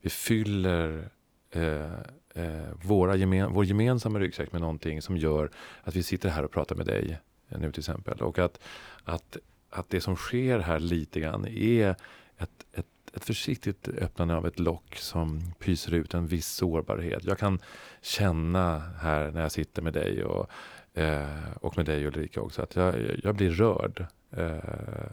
[0.00, 1.08] Vi fyller
[1.50, 1.92] eh,
[2.34, 5.50] eh våra gemen, vår gemensamma ryggsäck med någonting som gör
[5.82, 7.18] att vi sitter här och pratar med dig
[7.48, 8.20] eh, nu till exempel.
[8.20, 8.60] Och att,
[9.04, 9.36] att,
[9.70, 11.96] att det som sker här lite grann är
[12.38, 17.24] ett, ett ett försiktigt öppnande av ett lock som pyser ut en viss sårbarhet.
[17.24, 17.58] Jag kan
[18.02, 20.50] känna här när jag sitter med dig och,
[20.94, 24.58] eh, och med dig Ulrika också att jag, jag blir rörd eh,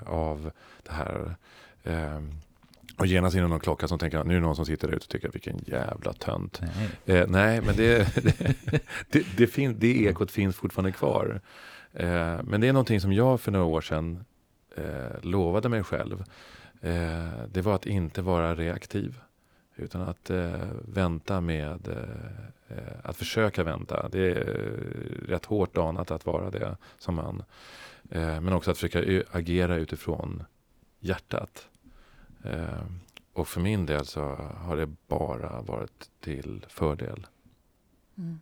[0.06, 0.52] av
[0.84, 1.36] det här.
[1.84, 2.22] Eh,
[2.98, 4.96] och genast in någon klocka som tänker att nu är det någon som sitter där
[4.96, 6.62] ute och tycker vilken jävla tönt.
[7.06, 8.56] Nej, eh, nej men det, det,
[9.12, 11.42] det, det, fin, det ekot finns fortfarande kvar.
[11.94, 14.26] Eh, men det är någonting som jag för några år sedan
[14.78, 16.24] eh, lovade mig själv
[17.48, 19.20] det var att inte vara reaktiv.
[19.76, 24.10] Utan att eh, vänta med, eh, eh att försöka vänta.
[24.10, 24.44] Det är
[25.28, 27.44] rätt hårt anat att vara det som man.
[28.10, 30.44] Eh, men också att försöka agera utifrån
[31.00, 31.68] hjärtat.
[32.44, 32.86] Eh,
[33.34, 37.28] och för min del så har det bara varit till fördel.
[38.18, 38.40] Mm.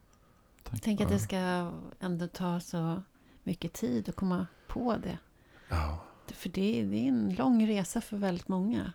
[0.82, 3.02] Tänk att det ska ändå ta så
[3.44, 5.18] mycket tid att komma på det.
[5.70, 6.04] Ja.
[6.32, 8.94] För det, det är en lång resa för väldigt många.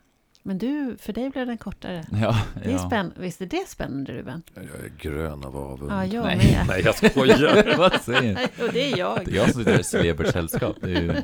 [0.49, 2.05] Men du, för dig blev den kortare.
[2.13, 2.87] Ja, det är ja.
[2.87, 4.43] Spänn, visst är det spännande Ruben?
[4.55, 5.93] Jag är grön av avund.
[5.93, 6.37] Ja, jag Nej.
[6.37, 6.65] med.
[6.69, 7.77] Nej, jag skojar.
[7.79, 8.65] Vad säger du?
[8.65, 9.25] Och det är jag.
[9.25, 10.77] Det är jag som sitter i celebert sällskap.
[10.87, 11.15] Ju...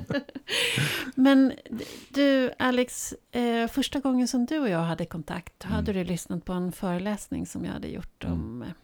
[1.14, 1.52] Men
[2.08, 5.74] du, Alex, eh, första gången som du och jag hade kontakt, mm.
[5.76, 8.74] hade du lyssnat på en föreläsning som jag hade gjort om, mm.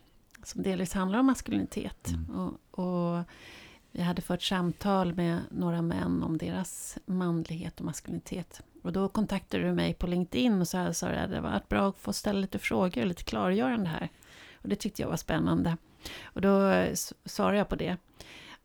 [0.44, 2.08] Som delvis handlar om maskulinitet.
[2.08, 2.30] Mm.
[2.30, 3.24] Och, och
[3.92, 8.62] vi hade fört samtal med några män om deras manlighet och maskulinitet.
[8.82, 11.98] Och då kontaktade du mig på LinkedIn och sa att det var varit bra att
[11.98, 14.08] få ställa lite frågor och lite klargörande här.
[14.54, 15.76] Och det tyckte jag var spännande.
[16.22, 16.84] Och då
[17.24, 17.96] svarade jag på det.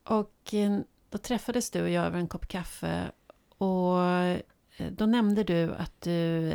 [0.04, 3.12] Och eh, då träffades du och jag över en kopp kaffe.
[3.58, 4.40] Och eh,
[4.92, 6.54] då nämnde du att du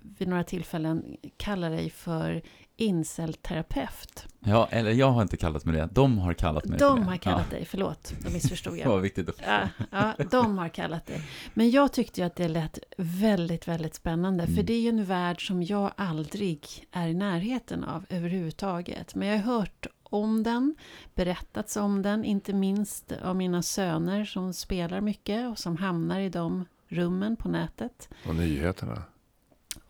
[0.00, 2.42] vid några tillfällen kallar dig för
[2.80, 4.26] incelterapeut.
[4.40, 5.88] Ja, eller jag har inte kallat mig det.
[5.92, 7.10] De har kallat mig de för det.
[7.10, 7.56] har kallat ja.
[7.56, 8.84] dig, förlåt, då missförstod jag.
[8.86, 11.22] det var viktigt att ja, ja, de har kallat dig.
[11.54, 14.44] Men jag tyckte ju att det lät väldigt, väldigt spännande.
[14.44, 14.56] Mm.
[14.56, 19.14] För det är ju en värld som jag aldrig är i närheten av överhuvudtaget.
[19.14, 20.74] Men jag har hört om den,
[21.14, 26.28] berättats om den, inte minst av mina söner som spelar mycket och som hamnar i
[26.28, 28.08] de rummen på nätet.
[28.26, 29.02] Och nyheterna.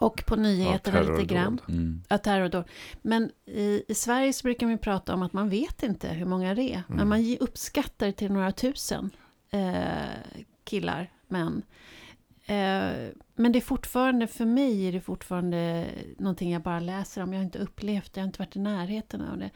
[0.00, 1.60] Och på nyheterna ja, lite grann.
[1.68, 2.02] Mm.
[2.08, 2.64] Ja, terrordåd.
[3.02, 6.54] Men i, i, Sverige så brukar man prata om att man vet inte hur många
[6.54, 6.82] det är.
[6.88, 6.96] Mm.
[6.96, 9.10] Men man uppskattar till några tusen
[9.50, 10.08] eh,
[10.64, 11.62] killar, män.
[12.46, 15.86] Eh, men det är fortfarande, för mig är det fortfarande
[16.18, 17.32] någonting jag bara läser om.
[17.32, 19.50] Jag har inte upplevt det, jag har inte varit i närheten av det.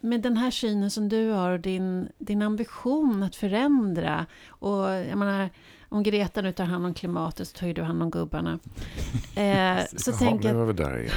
[0.00, 4.26] Med den här synen som du har och din, din ambition att förändra.
[4.48, 5.50] Och jag menar,
[5.88, 8.58] om Greta nu tar hand om klimatet så tar ju du hand om gubbarna.
[9.34, 11.14] Eh, så Jaha, tänk nu var vi där igen.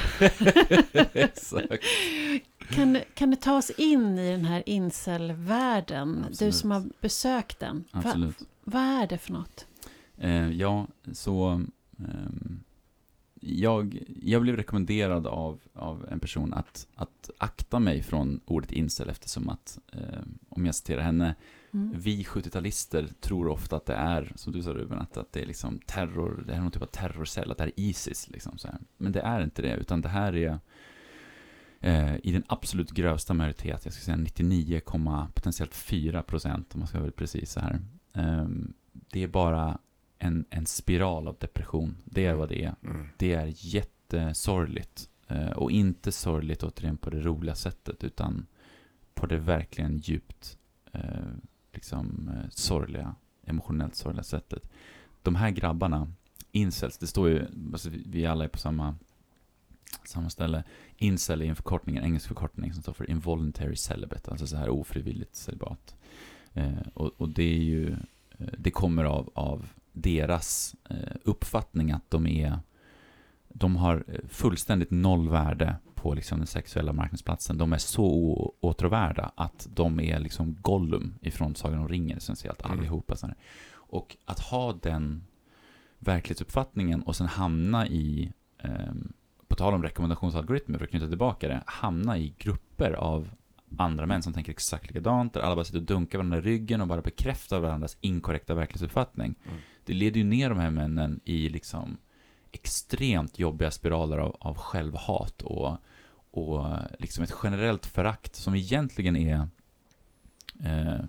[2.70, 6.26] kan, kan du ta oss in i den här incelvärlden?
[6.38, 7.84] Du som har besökt den.
[7.92, 8.32] Va,
[8.64, 9.66] vad är det för något?
[10.18, 11.62] Eh, ja, så...
[11.96, 12.62] Um,
[13.44, 19.08] jag, jag blev rekommenderad av, av en person att, att akta mig från ordet incel
[19.08, 21.34] eftersom att, eh, om jag citerar henne,
[21.74, 21.92] Mm.
[22.00, 25.46] Vi 70-talister tror ofta att det är, som du sa Ruben, att, att det är
[25.46, 28.30] liksom terror, det är någon typ av terrorcell, att det är Isis.
[28.30, 28.78] Liksom, så här.
[28.96, 30.58] Men det är inte det, utan det här är
[31.80, 34.80] eh, i den absolut grövsta majoritet, jag ska säga 99,
[35.34, 37.80] potentiellt 4 procent, om man ska vara precis så här.
[38.12, 38.46] Eh,
[38.92, 39.78] det är bara
[40.18, 41.96] en, en spiral av depression.
[42.04, 42.74] Det är vad det är.
[42.82, 43.08] Mm.
[43.16, 45.08] Det är jättesorgligt.
[45.28, 48.46] Eh, och inte sorgligt återigen på det roliga sättet, utan
[49.14, 50.58] på det verkligen djupt
[50.92, 51.02] eh,
[51.72, 53.14] liksom, eh, sorgliga,
[53.46, 54.68] emotionellt sorgliga sättet.
[55.22, 56.12] De här grabbarna,
[56.52, 58.96] incels, det står ju, alltså, vi alla är på samma,
[60.04, 60.64] samma ställe.
[60.96, 64.68] Incel är en förkortning, en engelsk förkortning som står för involuntary celibate, alltså så här
[64.68, 65.96] ofrivilligt celibat.
[66.52, 67.90] Eh, och, och, det är ju,
[68.38, 72.58] eh, det kommer av, av deras eh, uppfattning att de är,
[73.48, 78.06] de har eh, fullständigt noll värde på liksom den sexuella marknadsplatsen, de är så
[78.60, 82.78] åtråvärda att de är liksom Gollum ifrån Sagan om ringen essentiellt, mm.
[82.78, 83.16] allihopa.
[83.16, 83.36] Sådär.
[83.74, 85.24] Och att ha den
[85.98, 88.92] verklighetsuppfattningen och sen hamna i, eh,
[89.48, 93.30] på tal om rekommendationsalgoritmer, för att knyta tillbaka det, hamna i grupper av
[93.76, 96.80] andra män som tänker exakt likadant, där alla bara sitter och dunkar varandra i ryggen
[96.80, 99.34] och bara bekräftar varandras inkorrekta verklighetsuppfattning.
[99.44, 99.58] Mm.
[99.84, 101.96] Det leder ju ner de här männen i liksom
[102.52, 105.76] extremt jobbiga spiraler av, av självhat och
[106.32, 106.66] och
[106.98, 109.48] liksom ett generellt förakt som egentligen är
[110.64, 111.00] eh,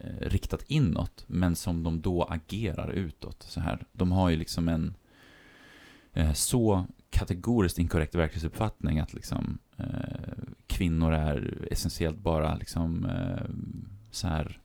[0.00, 3.42] eh, riktat inåt, men som de då agerar utåt.
[3.42, 3.84] Så här.
[3.92, 4.94] De har ju liksom en
[6.12, 13.44] eh, så kategoriskt inkorrekt verklighetsuppfattning att liksom, eh, kvinnor är essentiellt bara liksom, eh,
[14.10, 14.60] så här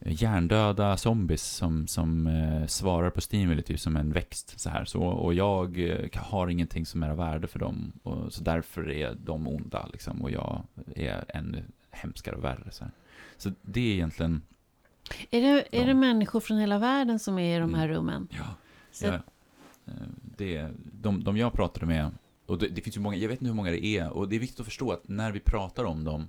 [0.00, 4.60] hjärndöda zombies som, som eh, svarar på stimuli typ som en växt.
[4.60, 4.84] Så här.
[4.84, 7.92] Så, och jag eh, har ingenting som är av värde för dem.
[8.02, 9.88] Och, så därför är de onda.
[9.92, 10.62] Liksom, och jag
[10.94, 12.70] är ännu hemskare och värre.
[12.70, 12.92] Så, här.
[13.36, 14.42] så det är egentligen...
[15.30, 18.28] Är det, är de, det människor från hela världen som är i de här rummen?
[18.30, 18.54] Ja.
[18.90, 19.14] Så, ja
[19.86, 19.92] eh,
[20.36, 22.10] det, de, de jag pratade med,
[22.46, 24.36] och det, det finns ju många, jag vet inte hur många det är, och det
[24.36, 26.28] är viktigt att förstå att när vi pratar om dem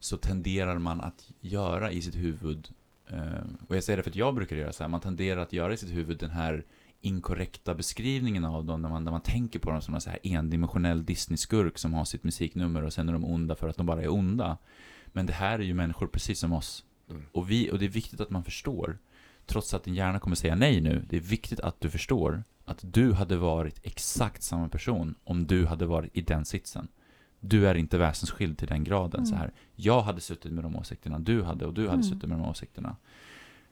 [0.00, 2.68] så tenderar man att göra i sitt huvud
[3.68, 5.72] och jag säger det för att jag brukar göra så här, man tenderar att göra
[5.72, 6.64] i sitt huvud den här
[7.00, 10.18] inkorrekta beskrivningen av dem, när man, när man tänker på dem som en så här
[10.22, 14.02] endimensionell Disney-skurk som har sitt musiknummer och sen är de onda för att de bara
[14.02, 14.58] är onda.
[15.06, 16.84] Men det här är ju människor precis som oss.
[17.10, 17.22] Mm.
[17.32, 18.98] Och, vi, och det är viktigt att man förstår,
[19.46, 22.78] trots att din hjärna kommer säga nej nu, det är viktigt att du förstår att
[22.82, 26.88] du hade varit exakt samma person om du hade varit i den sitsen
[27.40, 29.20] du är inte väsensskild till den graden.
[29.20, 29.26] Mm.
[29.26, 29.52] Så här.
[29.76, 32.02] Jag hade suttit med de åsikterna, du hade och du hade mm.
[32.02, 32.96] suttit med de åsikterna.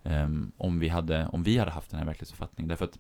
[0.03, 2.69] Um, om, vi hade, om vi hade haft den här verklighetsuppfattningen.
[2.69, 2.99] Därför att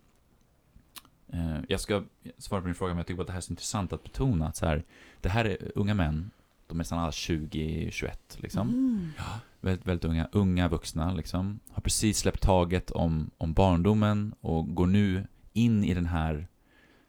[1.34, 2.02] uh, jag ska
[2.38, 4.48] svara på din fråga, men jag tycker att det här är så intressant att betona
[4.48, 4.84] att så här,
[5.20, 6.30] det här är unga män,
[6.66, 8.68] de är nästan alla 20-21 liksom.
[8.68, 9.10] Mm.
[9.16, 11.60] Ja, väldigt, väldigt unga, unga vuxna liksom.
[11.70, 16.48] Har precis släppt taget om, om barndomen och går nu in i den här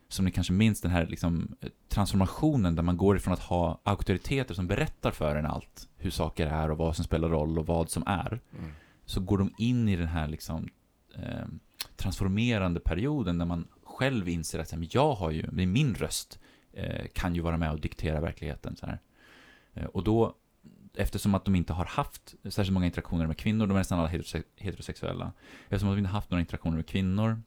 [0.10, 1.56] som ni kanske minns, den här liksom,
[1.88, 6.48] transformationen där man går ifrån att ha auktoriteter som berättar för en allt, hur saker
[6.48, 8.40] är och vad som spelar roll och vad som är.
[8.60, 8.72] Mm.
[9.06, 10.70] Så går de in i den här liksom,
[11.16, 11.48] eh,
[11.96, 16.40] transformerande perioden när man själv inser att jag har ju, min röst
[16.74, 18.76] eh, kan ju vara med och diktera verkligheten.
[18.76, 19.00] Så här.
[19.74, 20.36] Eh, och då,
[20.96, 24.10] eftersom att de inte har haft särskilt många interaktioner med kvinnor, de är nästan alla
[24.10, 25.32] heterose- heterosexuella,
[25.64, 27.42] eftersom att de inte haft några interaktioner med kvinnor,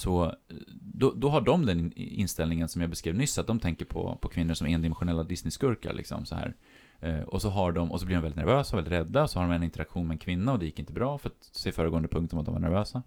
[0.00, 0.32] så eh,
[0.80, 4.18] då, då har de den in- inställningen som jag beskrev nyss, att de tänker på,
[4.20, 5.92] på kvinnor som endimensionella Disney-skurkar.
[5.92, 6.54] Liksom, så här.
[7.00, 9.38] Eh, och, så har de, och så blir de väldigt nervösa och väldigt rädda, så
[9.38, 11.72] har de en interaktion med en kvinna och det gick inte bra, för att se
[11.72, 13.02] föregående punkt om att de var nervösa.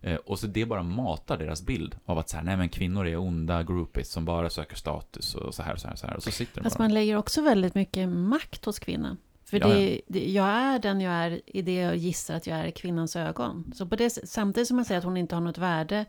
[0.00, 3.06] Eh, och så det bara matar deras bild av att så här, nej men kvinnor
[3.06, 6.16] är onda groupies som bara söker status och så här, så här, så här.
[6.16, 9.16] Och så sitter Fast man lägger också väldigt mycket makt hos kvinnan.
[9.46, 12.58] För Ja, det, det, jag är den jag är i det jag gissar att jag
[12.58, 13.72] är i kvinnans ögon.
[13.74, 16.06] Så på det, samtidigt som man säger att hon inte har något värde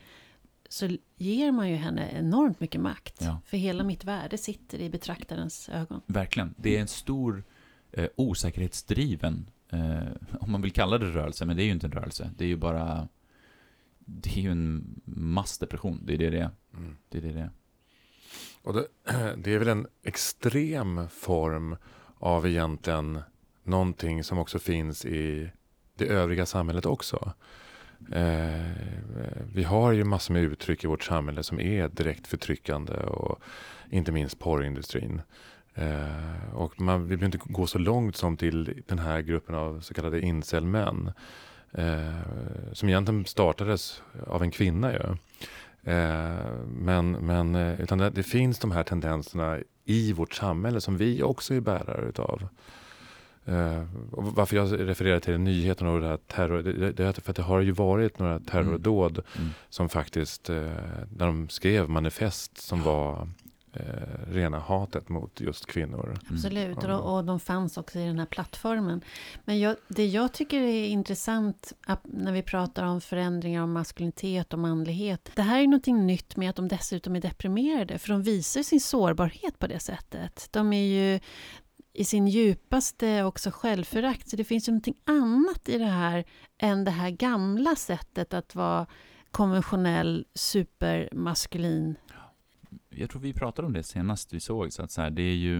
[0.69, 3.15] så ger man ju henne enormt mycket makt.
[3.21, 3.41] Ja.
[3.45, 6.01] För hela mitt värde sitter i betraktarens ögon.
[6.05, 6.53] Verkligen.
[6.57, 7.43] Det är en stor
[7.91, 10.07] eh, osäkerhetsdriven, eh,
[10.39, 12.31] om man vill kalla det rörelse, men det är ju inte en rörelse.
[12.37, 13.07] Det är ju bara,
[13.99, 16.01] det är ju en massdepression.
[16.05, 16.49] Det är det det är.
[16.73, 16.97] Mm.
[17.09, 17.51] Det är det det är.
[18.61, 18.87] Och det,
[19.37, 21.77] det är väl en extrem form
[22.19, 23.19] av egentligen
[23.63, 25.51] någonting som också finns i
[25.95, 27.33] det övriga samhället också.
[28.11, 28.71] Eh,
[29.53, 33.39] vi har ju massor med uttryck i vårt samhälle som är direkt förtryckande och
[33.89, 35.21] inte minst porrindustrin.
[35.73, 39.93] Eh, och man vill inte gå så långt som till den här gruppen av så
[39.93, 41.11] kallade incelmän.
[41.71, 45.17] Eh, som egentligen startades av en kvinna ju.
[45.91, 50.97] Eh, men, men eh, utan det, det finns de här tendenserna i vårt samhälle som
[50.97, 52.47] vi också är bärare utav.
[54.11, 57.43] Och varför jag refererar till nyheten och det här terror, det, det för att det
[57.43, 59.49] har ju varit några terrordåd Mm.
[59.69, 60.55] som faktiskt, eh,
[61.09, 63.29] där de skrev manifest som var
[63.79, 66.19] eh, rena hatet mot just kvinnor.
[66.31, 66.97] Absolut, Ja.
[66.97, 69.01] och, och de fanns också i den här plattformen.
[69.45, 74.53] Men jag, det jag tycker är intressant att, när vi pratar om förändringar av maskulinitet
[74.53, 75.31] och manlighet.
[75.35, 78.81] Det här är någonting nytt med att de dessutom är deprimerade, för de visar sin
[78.81, 80.47] sårbarhet på det sättet.
[80.51, 81.19] De är ju
[81.93, 86.25] i sin djupaste också självförakt, så det finns ju någonting annat i det här
[86.57, 88.87] än det här gamla sättet att vara
[89.31, 91.95] konventionell supermaskulin.
[92.97, 95.35] Jag tror vi pratade om det senast vi såg, så att så här, det är
[95.35, 95.59] ju,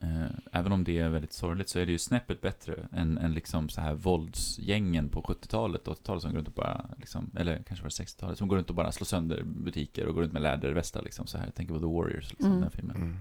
[0.00, 3.32] eh, även om det är väldigt sorgligt, så är det ju snäppet bättre än, än
[3.32, 7.82] liksom så här våldsgängen på 70-talet, 80-talet som går runt och bara, liksom, eller kanske
[7.84, 10.42] var det 60-talet, som går runt och bara slår sönder butiker och går runt med
[10.42, 11.44] lädervästar liksom så här.
[11.44, 12.54] Jag tänker på The Warriors, liksom, Mm.
[12.56, 12.96] den här filmen.
[12.96, 13.16] Mm.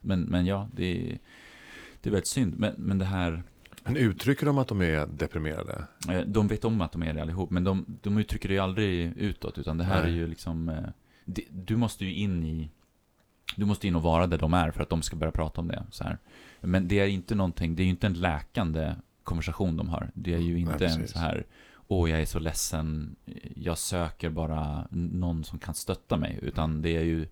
[0.00, 1.18] Men, men ja, det är,
[2.00, 2.58] det är väldigt synd.
[2.58, 3.42] Men, men det här,
[3.84, 5.84] Men uttrycker de att de är deprimerade?
[6.10, 8.60] eh, de vet om att de är det allihop, men de, de uttrycker det ju
[8.60, 10.12] aldrig utåt, utan det här Nej.
[10.12, 10.84] är ju liksom, eh,
[11.26, 12.70] det, du måste ju in i,
[13.56, 15.68] du måste in och vara där de är för att de ska börja prata om
[15.68, 15.84] det.
[15.90, 16.18] Så här.
[16.60, 20.10] Men det är inte någonting, det är ju inte en läkande konversation de har.
[20.14, 21.12] Det är ju Nej, inte en precis.
[21.12, 21.46] så här,
[21.88, 23.16] åh jag är så ledsen,
[23.54, 27.28] jag söker bara någon som kan stötta mig, utan det är ju,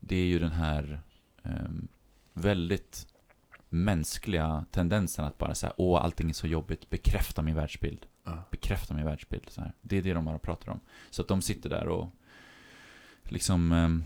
[0.00, 1.00] det är ju den här
[1.42, 1.88] ehm,
[2.32, 3.06] väldigt
[3.68, 8.06] mänskliga tendensen att bara säga åh allting är så jobbigt, bekräfta min världsbild.
[8.24, 8.44] Ja.
[8.50, 9.44] Bekräfta min världsbild.
[9.48, 9.72] Så här.
[9.80, 10.80] Det är det de bara pratar om.
[11.10, 12.10] Så att de sitter där och
[13.28, 14.04] liksom ehm,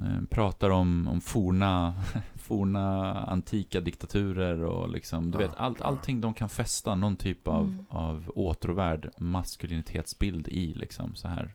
[0.00, 1.94] ehm, pratar om, om forna,
[2.34, 5.86] forna antika diktaturer och liksom, du Ja, vet, allt, ja.
[5.86, 7.86] allting de kan fästa någon typ av, Mm.
[7.88, 11.54] av åtråvärd maskulinitetsbild i liksom så här.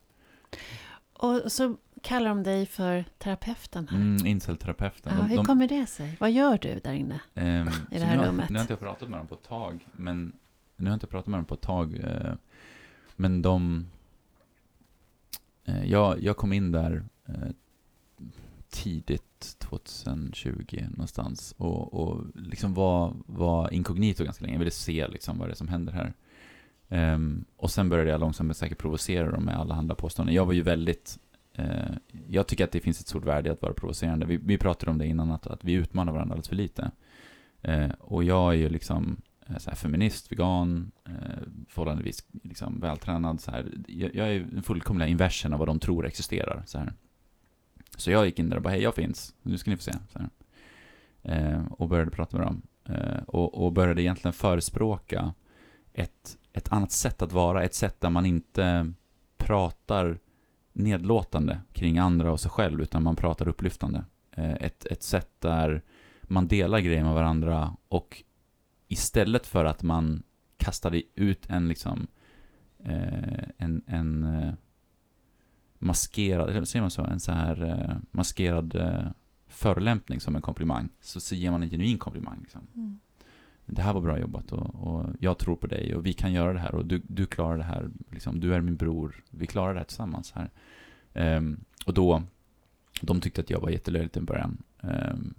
[1.14, 3.98] Och så kallar de dig för terapeuten här.
[3.98, 5.14] Mm, Incel-terapeuten.
[5.16, 6.18] Ja, De- hur de- kommer det sig?
[6.20, 7.20] Vad gör du där inne?
[7.36, 8.50] Ehm, I det här nu, rummet.
[8.50, 10.32] Nu har inte jag pratat med dem på ett tag, men
[10.76, 11.96] nu har jag inte pratat med dem på ett tag.
[12.04, 12.34] Eh,
[13.16, 13.86] men de...
[15.66, 17.52] Eh, jag, jag kom in där eh,
[18.70, 24.56] tidigt 2020 någonstans och, och liksom var, var inkognito ganska länge.
[24.56, 26.14] Jag ville se liksom vad det är som händer här.
[27.14, 30.36] Um, och sen började jag långsamt men säkert provocera dem med alla andra påståenden.
[30.36, 31.20] Jag var ju väldigt
[31.60, 31.96] uh,
[32.28, 34.26] jag tycker att det finns ett stort värde i att vara provocerande.
[34.26, 36.92] Vi, vi pratade om det innan, att, att vi utmanar varandra alldeles för lite.
[37.68, 43.42] Uh, och jag är ju liksom Eh, så här, feminist, vegan, eh, förhållandevis liksom, vältränad.
[43.42, 43.72] Så här.
[43.88, 46.64] Jag, jag är den fullkomliga inversen av vad de tror existerar.
[46.66, 46.94] Så, här.
[47.98, 49.94] så jag gick in där och bara, hej jag finns, nu ska ni få se.
[50.14, 50.30] Så här.
[51.24, 52.62] Eh, och började prata med dem.
[52.86, 55.34] Eh, och, och började egentligen förespråka
[55.94, 58.94] ett, ett annat sätt att vara, ett sätt där man inte
[59.38, 60.20] pratar
[60.74, 64.06] nedlåtande kring andra och sig själv, utan man pratar upplyftande.
[64.32, 65.82] Eh, Ett, ett sätt där
[66.22, 68.24] man delar grejer med varandra och
[68.92, 70.24] istället för att man
[70.58, 72.08] kastade ut en liksom
[72.80, 74.54] eh, en, en eh,
[75.80, 79.12] maskerad, eller säger man så, en så här eh, maskerad eh,
[79.48, 82.38] förolämpning som en komplimang, så, så ger man en genuin komplimang.
[82.42, 82.62] Liksom.
[83.66, 86.54] det här var bra jobbat och, och jag tror på dig och vi kan göra
[86.54, 87.90] det här och du, du klarar det här.
[88.12, 90.50] Liksom, du är min bror, vi klarar det här tillsammans här.
[91.38, 92.24] Um, och då,
[93.02, 94.58] de tyckte att jag var jättelöjlig i början.
[94.82, 95.34] Um,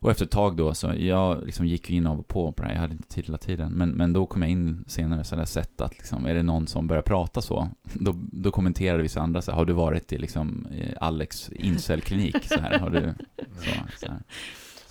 [0.00, 2.68] och efter ett tag då, så jag liksom gick in av och på på det
[2.68, 3.72] här, jag hade inte tid hela tiden.
[3.72, 6.42] Men, men då kom jag in senare så hade jag sett att liksom, är det
[6.42, 10.12] någon som börjar prata så, då, då kommenterade vissa andra så här, har du varit
[10.12, 10.66] i liksom
[11.00, 12.44] Alex incelklinik?
[12.44, 13.00] Så här, har du,
[13.36, 13.70] så,
[14.06, 14.22] så här.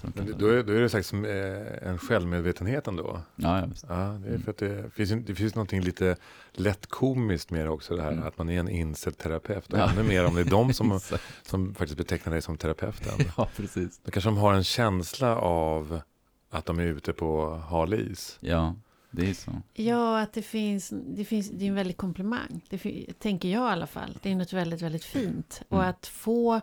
[0.04, 3.22] Men då, är, då är det sagt som eh, en självmedvetenhet ändå.
[3.36, 3.86] Ja, ja, visst.
[3.90, 6.16] ja det är för att det finns, det finns någonting lite
[6.52, 8.28] lätt komiskt med det också, det här mm.
[8.28, 9.74] att man är en insedd terapeut.
[9.74, 9.90] Och ja.
[9.92, 11.00] ännu mer om det är de som,
[11.42, 13.14] som faktiskt betecknar dig som terapeuten.
[13.38, 14.00] Ja, precis.
[14.04, 16.02] Då kanske de har en känsla av
[16.50, 18.38] att de är ute på hal is.
[18.40, 18.76] Ja,
[19.12, 19.52] det är så.
[19.74, 22.62] Ja, att det finns, det finns, det är en väldig komplimang.
[22.70, 22.80] Det
[23.20, 24.18] tänker jag i alla fall.
[24.22, 25.62] Det är något väldigt, väldigt fint.
[25.70, 25.80] Mm.
[25.80, 26.62] Och att få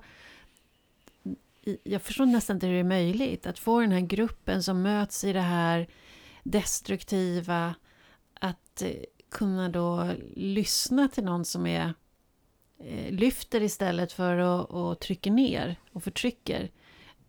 [1.84, 5.24] jag förstår nästan inte hur det är möjligt att få den här gruppen som möts
[5.24, 5.88] i det här
[6.42, 7.74] destruktiva
[8.40, 8.90] att eh,
[9.30, 11.94] kunna då lyssna till någon som är
[12.78, 16.70] eh, lyfter istället för att och trycker ner och förtrycker.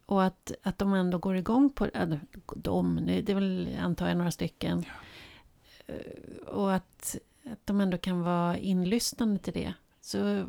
[0.05, 2.15] Och att, att de ändå går igång på äh,
[2.55, 4.85] de, det är väl antar jag några stycken.
[4.87, 5.93] Ja.
[5.93, 7.17] Eh, och att,
[7.51, 9.73] att de ändå kan vara inlyssnande till det.
[10.01, 10.45] Så äh,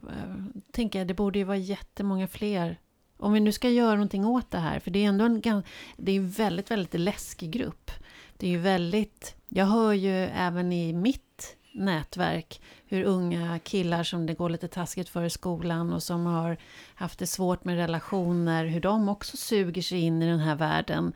[0.73, 2.79] tänker jag, det borde ju vara jättemånga fler
[3.19, 5.63] om vi nu ska göra någonting åt det här, för det är ändå en,
[5.97, 7.91] det är väldigt, väldigt läskig grupp.
[8.37, 14.27] Det är ju väldigt, jag hör ju även i mitt nätverk hur unga killar som
[14.27, 16.57] det går lite taskigt för i skolan och som har
[16.95, 21.13] haft det svårt med relationer, hur de också suger sig in i den här världen.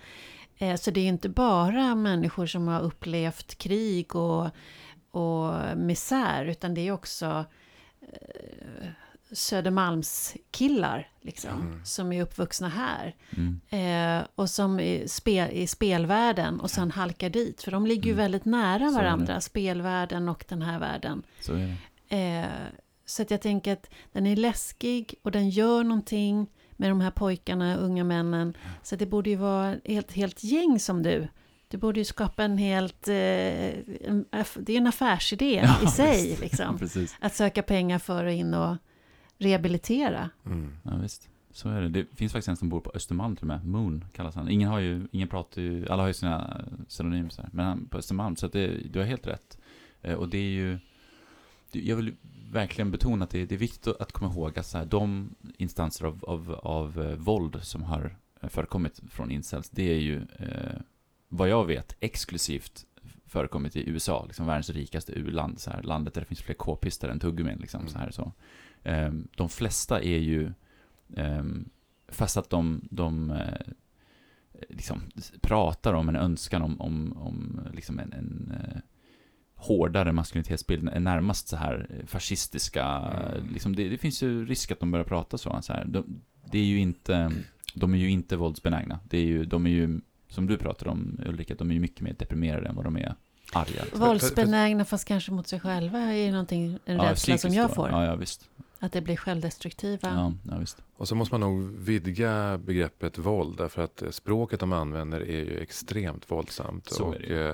[0.58, 4.50] Eh, så det är inte bara människor som har upplevt krig och,
[5.10, 7.44] och misär, utan det är också
[8.00, 8.88] eh,
[9.32, 11.84] Södermalmskillar liksom, mm.
[11.84, 13.16] som är uppvuxna här.
[13.36, 13.60] Mm.
[13.68, 17.62] Eh, och som är spel, i spelvärlden och sen halkar dit.
[17.62, 18.22] För de ligger ju mm.
[18.22, 21.22] väldigt nära varandra, spelvärlden och den här världen.
[21.40, 21.54] Så,
[22.16, 22.46] eh,
[23.04, 27.10] så att jag tänker att den är läskig och den gör någonting med de här
[27.10, 28.56] pojkarna, unga männen.
[28.82, 31.28] Så det borde ju vara ett helt gäng som du.
[31.68, 33.08] Du borde ju skapa en helt...
[33.08, 34.24] Eh, en,
[34.56, 36.36] det är en affärsidé ja, i sig.
[36.40, 36.78] Liksom.
[37.20, 38.76] att söka pengar för att in och
[39.42, 40.30] rehabilitera.
[40.46, 40.72] Mm.
[40.82, 41.28] Ja, visst.
[41.52, 41.88] Så är det.
[41.88, 43.66] Det finns faktiskt en som bor på Östermalm till och med.
[43.66, 44.48] Moon kallas han.
[44.48, 47.50] Ingen har ju, ingen pratar ju, alla har ju sina synonymer så här.
[47.52, 49.58] Men han på Östermalm, så att det, du har helt rätt.
[50.02, 50.78] Eh, och det är ju,
[51.72, 52.14] jag vill
[52.52, 56.04] verkligen betona att det, det är viktigt att komma ihåg att så här, de instanser
[56.04, 60.80] av, av, av uh, våld som har förekommit från incels, det är ju, eh,
[61.28, 62.86] vad jag vet, exklusivt
[63.26, 67.08] förekommit i USA, liksom världens rikaste u-land, så här, landet där det finns fler k-pistar
[67.08, 67.92] än tuggummin, liksom, mm.
[67.92, 68.32] så här, så.
[68.84, 70.52] Ehm, de flesta är ju,
[71.16, 71.68] ehm,
[72.08, 73.72] fast att de, de eh,
[74.68, 75.02] liksom
[75.40, 78.80] pratar om en önskan om, om, om liksom en, en eh,
[79.54, 83.52] hårdare maskulinitetsbild, närmast så här fascistiska, mm.
[83.52, 85.58] liksom det, det, finns ju risk att de börjar prata så.
[85.62, 85.84] så här.
[85.84, 86.20] De,
[86.50, 87.32] det är ju inte,
[87.74, 89.00] de är ju inte våldsbenägna.
[89.08, 92.00] Det är ju, de är ju, som du pratar om Ulrika, de är ju mycket
[92.00, 93.14] mer deprimerade än vad de är
[93.52, 93.84] arga.
[93.92, 97.88] Våldsbenägna fast kanske mot sig själva är ju någonting, en ja, rädsla som jag får.
[97.88, 98.48] Ja, ja, visst.
[98.82, 99.98] Att det blir självdestruktiva.
[100.02, 100.82] Ja, ja, visst.
[100.96, 103.58] Och så måste man nog vidga begreppet våld.
[103.58, 106.90] Därför att språket de använder är ju extremt våldsamt.
[106.90, 107.48] Så och, är,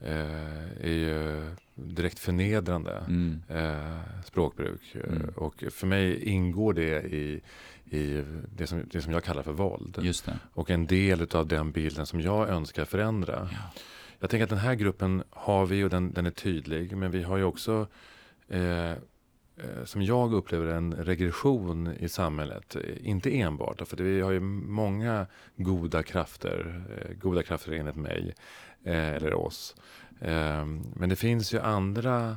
[0.00, 3.42] eh, är ju direkt förnedrande mm.
[3.48, 4.94] eh, språkbruk.
[4.94, 5.28] Mm.
[5.36, 7.40] Och för mig ingår det i,
[7.84, 8.24] i
[8.56, 9.98] det, som, det som jag kallar för våld.
[10.02, 10.38] Just det.
[10.52, 13.48] Och en del av den bilden som jag önskar förändra.
[13.52, 13.58] Ja.
[14.18, 16.96] Jag tänker att den här gruppen har vi och den, den är tydlig.
[16.96, 17.86] Men vi har ju också
[18.48, 19.02] eh, Eh,
[19.84, 22.76] som jag upplever en regression i samhället.
[23.00, 25.26] Inte enbart, för vi har ju många
[25.56, 28.34] goda krafter, eh, goda krafter enligt mig,
[28.84, 29.76] eh, eller oss.
[30.94, 32.36] Men det finns ju andra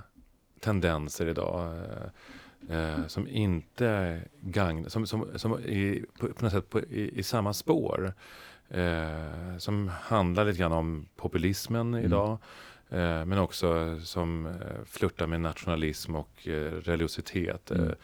[0.59, 1.73] tendenser idag
[3.07, 7.53] som inte gagnar, som, som, som är på, på något sätt på, i, i, samma
[7.53, 8.13] spår.
[9.57, 12.05] som handlar lite grann om populismen mm.
[12.05, 12.31] idag.
[12.31, 12.37] Eh,
[12.97, 14.51] men också som eh,
[14.85, 17.71] flörtar med nationalism och eh, religiositet.
[17.71, 17.95] Mm.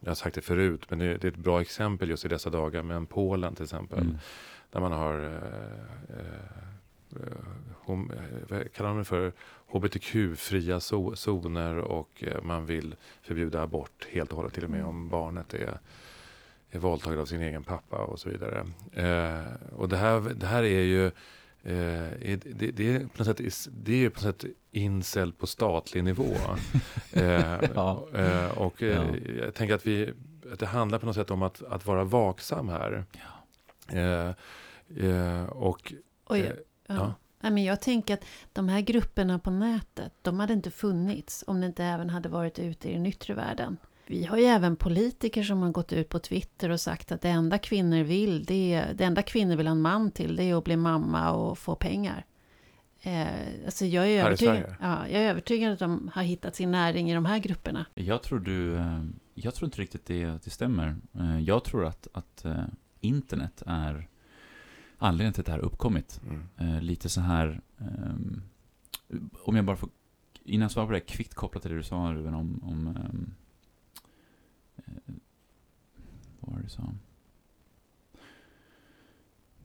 [0.00, 2.82] Jag har sagt det förut, men det är ett bra exempel just i dessa dagar
[2.82, 3.98] med Polen till exempel.
[3.98, 4.16] Mm.
[4.70, 5.40] Där man har,
[7.78, 8.12] hom,
[8.74, 9.32] kallar man det för,
[9.66, 10.80] hbtq-fria
[11.14, 15.78] zoner och man vill förbjuda abort helt och hållet, till och med om barnet är
[16.70, 18.66] är våldtagen av sin egen pappa och så vidare.
[19.76, 21.10] och det här, det här är ju
[21.64, 26.04] Eh, det, det, är på något sätt, det är på något sätt incel på statlig
[26.04, 26.34] nivå.
[27.12, 28.08] eh, ja.
[28.14, 29.06] eh, och eh,
[29.36, 29.44] ja.
[29.44, 30.12] jag tänker att, vi,
[30.52, 33.04] att det handlar på något sätt om att, att vara vaksam här.
[33.12, 33.32] Ja.
[33.98, 34.34] Eh,
[35.08, 35.92] eh, och,
[36.26, 36.52] Oj,
[36.86, 37.14] ja.
[37.40, 41.66] men jag tänker att de här grupperna på nätet, de hade inte funnits om det
[41.66, 43.76] inte även hade varit ute i den yttre världen.
[44.12, 47.28] Vi har ju även politiker som har gått ut på Twitter och sagt att det
[47.28, 50.54] enda kvinnor vill, det, är, det enda kvinnor vill ha en man till, det är
[50.54, 52.24] att bli mamma och få pengar.
[53.02, 53.26] Eh,
[53.64, 57.14] alltså jag, är övertygad, ja, jag är övertygad att de har hittat sin näring i
[57.14, 57.86] de här grupperna.
[57.94, 59.04] Jag tror, du, eh,
[59.34, 60.96] jag tror inte riktigt det, det stämmer.
[61.14, 62.64] Eh, jag tror att, att eh,
[63.00, 64.08] internet är
[64.98, 66.20] anledningen till att det här uppkommit.
[66.58, 66.80] Mm.
[66.84, 68.42] Lite så här, um,
[69.44, 69.88] om jag bara får,
[70.44, 73.34] innan jag svarar på det, kvickt kopplat till det du sa Ruben om, om um,
[76.40, 76.82] vad var det du sa?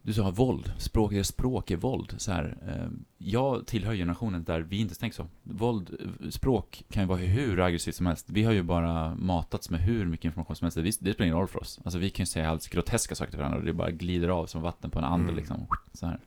[0.08, 2.14] Du sa våld, språk, språk är våld.
[2.18, 5.28] Så här, eh, jag tillhör generationen där vi inte tänker så.
[5.44, 5.92] Våld,
[6.30, 8.30] språk kan ju vara hur aggressivt som helst.
[8.30, 11.02] Vi har ju bara matats med hur mycket information som helst.
[11.02, 11.80] Det, spelar ingen roll för oss.
[11.84, 14.46] Alltså vi kan ju säga alldeles groteska saker till varandra och det bara glider av
[14.46, 15.36] som vatten på en ande mm.
[15.36, 15.68] liksom.
[15.94, 16.20] Så, här.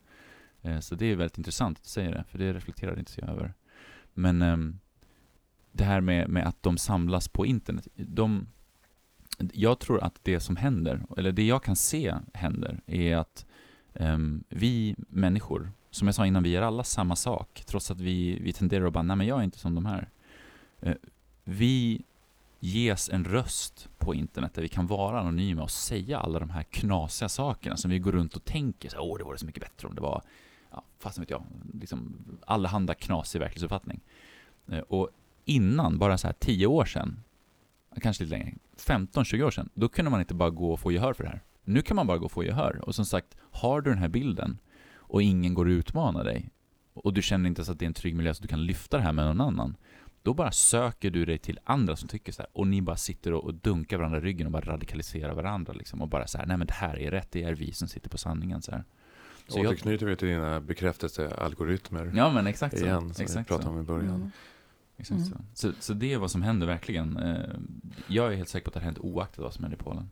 [0.62, 3.20] Eh, så det är väldigt intressant att du säger det, för det reflekterar inte så
[3.20, 3.54] jag över.
[4.14, 4.56] Men eh,
[5.72, 8.46] det här med, med att de samlas på internet, de
[9.52, 13.46] jag tror att det som händer, eller det jag kan se händer, är att
[13.94, 18.38] um, vi människor, som jag sa innan, vi är alla samma sak, trots att vi,
[18.40, 20.08] vi tenderar att bara, nej men jag är inte som de här.
[20.86, 20.94] Uh,
[21.44, 22.02] vi
[22.60, 26.62] ges en röst på internet där vi kan vara anonyma och säga alla de här
[26.62, 29.88] knasiga sakerna som vi går runt och tänker, så, åh det vore så mycket bättre
[29.88, 30.22] om det var,
[30.70, 31.42] ja, fast vet jag,
[31.80, 32.16] liksom
[32.46, 34.00] allehanda knasig verklighetsuppfattning.
[34.72, 35.08] Uh, och
[35.44, 37.22] innan, bara så här tio år sedan,
[38.02, 41.12] kanske lite längre, 15-20 år sedan, då kunde man inte bara gå och få gehör
[41.12, 41.42] för det här.
[41.64, 42.80] Nu kan man bara gå och få gehör.
[42.82, 44.58] Och som sagt, har du den här bilden
[44.94, 46.50] och ingen går och utmanar dig
[46.94, 48.96] och du känner inte ens att det är en trygg miljö så du kan lyfta
[48.96, 49.76] det här med någon annan,
[50.22, 53.32] då bara söker du dig till andra som tycker så här, och ni bara sitter
[53.32, 56.56] och, dunkar varandra i ryggen och bara radikaliserar varandra liksom, och bara så här, nej
[56.56, 58.84] men det här är rätt, det är vi som sitter på sanningen så här.
[59.48, 62.12] Så Återknyter vi till dina bekräftelsealgoritmer.
[62.14, 62.84] Ja men exakt så.
[62.84, 64.14] Igen, som exakt vi pratade om i början.
[64.14, 64.30] Mm.
[65.00, 65.32] Exakt mm.
[65.54, 65.72] så.
[65.72, 65.72] så.
[65.80, 67.16] Så det är vad som händer verkligen.
[67.16, 67.58] Eh,
[68.06, 70.10] jag är helt säker på att det har hänt oaktat vad som händer i Polen.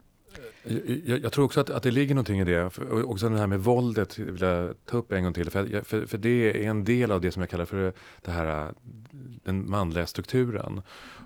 [1.04, 2.70] Jag, jag, tror också att, att det ligger någonting i det.
[2.70, 5.50] För, också det här med våldet vill jag ta upp en gång till.
[5.50, 8.74] För, för, för det är en del av det som jag kallar för det här,
[9.44, 10.82] den manliga strukturen.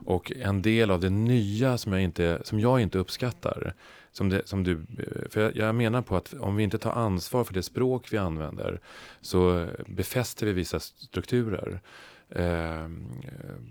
[0.06, 3.74] Och en del av det nya som jag inte, som jag inte uppskattar.
[4.12, 4.86] Som, det, som du,
[5.30, 8.18] för jag, jag menar på att om vi inte tar ansvar för det språk vi
[8.18, 8.80] använder
[9.20, 11.80] så befäster vi vissa strukturer.
[12.34, 12.90] Eh,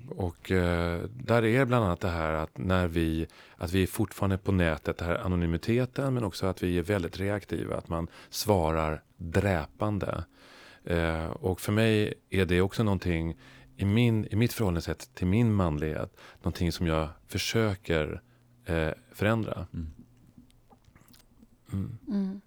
[0.09, 4.37] och eh, där är bland annat det här att när vi, att vi är fortfarande
[4.37, 9.03] på nätet, det här anonymiteten, men också att vi är väldigt reaktiva, att man svarar
[9.17, 10.23] dräpande.
[10.83, 13.37] Eh, och för mig är det också någonting
[13.77, 18.21] i, min, i mitt förhållningssätt till min manlighet, någonting som jag försöker
[18.65, 19.67] eh, förändra.
[19.73, 19.91] Mm.
[21.73, 21.97] Mm.
[22.07, 22.41] Mm.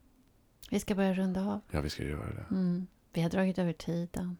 [0.71, 1.61] Vi ska börja runda av.
[1.71, 2.47] Ja, vi ska göra det.
[2.51, 2.87] Mm.
[3.13, 4.37] Vi har dragit över tiden.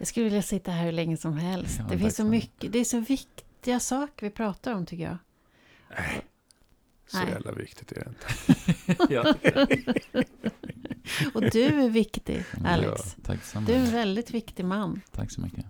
[0.00, 1.76] Jag skulle vilja sitta här hur länge som helst.
[1.78, 5.16] Ja, det finns så mycket, det är så viktiga saker vi pratar om tycker jag.
[5.90, 6.20] Nej,
[7.06, 7.28] så Nej.
[7.28, 8.26] jävla viktigt är det inte.
[11.34, 13.16] Och du är viktig, Alex.
[13.16, 15.00] Ja, tack du är en väldigt viktig man.
[15.10, 15.64] Tack så mycket.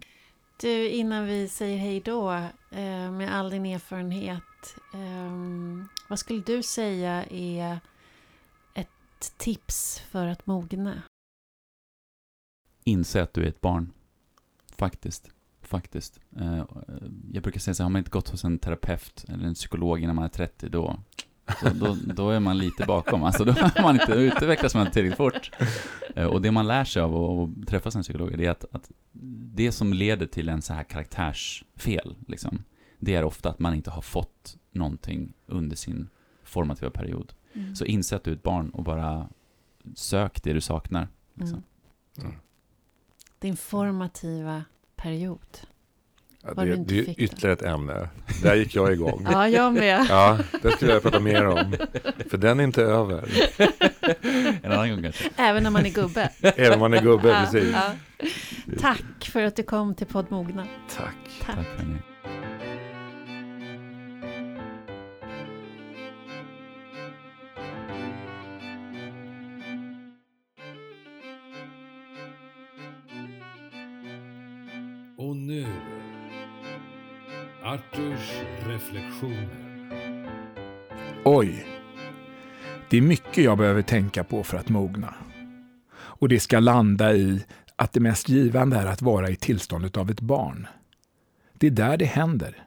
[0.61, 2.33] Du, innan vi säger hej då,
[2.70, 7.81] eh, med all din erfarenhet, ehm, vad skulle du säga är
[8.74, 11.03] ett tips för att mogna?
[12.85, 13.93] Inse att du är ett barn.
[14.81, 15.31] Faktiskt.
[15.62, 16.20] Faktiskt.
[16.37, 16.64] Eh,
[17.33, 20.01] jag brukar säga så här, har man inte gått hos en terapeut eller en psykolog
[20.01, 20.97] innan man är 30, då,
[21.62, 23.22] då, då, då är man lite bakom.
[23.22, 25.51] Alltså då har man inte utvecklats man tillräckligt fort.
[26.16, 28.91] Eh, och det man lär sig av att träffa en psykolog, det är att, att
[29.55, 32.64] det som leder till en så här karaktärsfel, liksom,
[32.99, 36.09] det är ofta att man inte har fått någonting under sin
[36.45, 37.33] formativa period.
[37.53, 37.76] Mm.
[37.76, 39.28] Så inse att du är ett barn och bara
[39.95, 41.09] sök det du saknar.
[41.35, 41.62] Liksom.
[42.18, 42.31] Mm.
[42.31, 42.41] Mm
[43.41, 44.64] din formativa
[44.97, 45.59] period.
[46.43, 48.09] Ja, det, det är ytterligare ett ämne.
[48.43, 49.26] Där gick jag igång.
[49.32, 50.07] ja, jag med.
[50.09, 51.76] Ja, det skulle jag prata mer om.
[52.30, 53.24] För den är inte över.
[54.62, 55.30] en annan gång kanske.
[55.36, 56.30] Även när man är gubbe.
[56.41, 57.74] Även om man är gubbe, ja, precis.
[57.74, 57.93] Ja.
[58.80, 60.66] Tack för att du kom till Podd Mogna.
[60.97, 61.16] Tack.
[61.47, 61.57] Tack.
[61.57, 62.09] Tack
[75.20, 75.66] Och nu
[77.64, 80.30] Arturs reflektioner.
[81.24, 81.66] Oj.
[82.90, 85.14] Det är mycket jag behöver tänka på för att mogna.
[85.92, 87.44] Och det ska landa i
[87.76, 90.66] att det mest givande är att vara i tillståndet av ett barn.
[91.52, 92.64] Det är där det händer.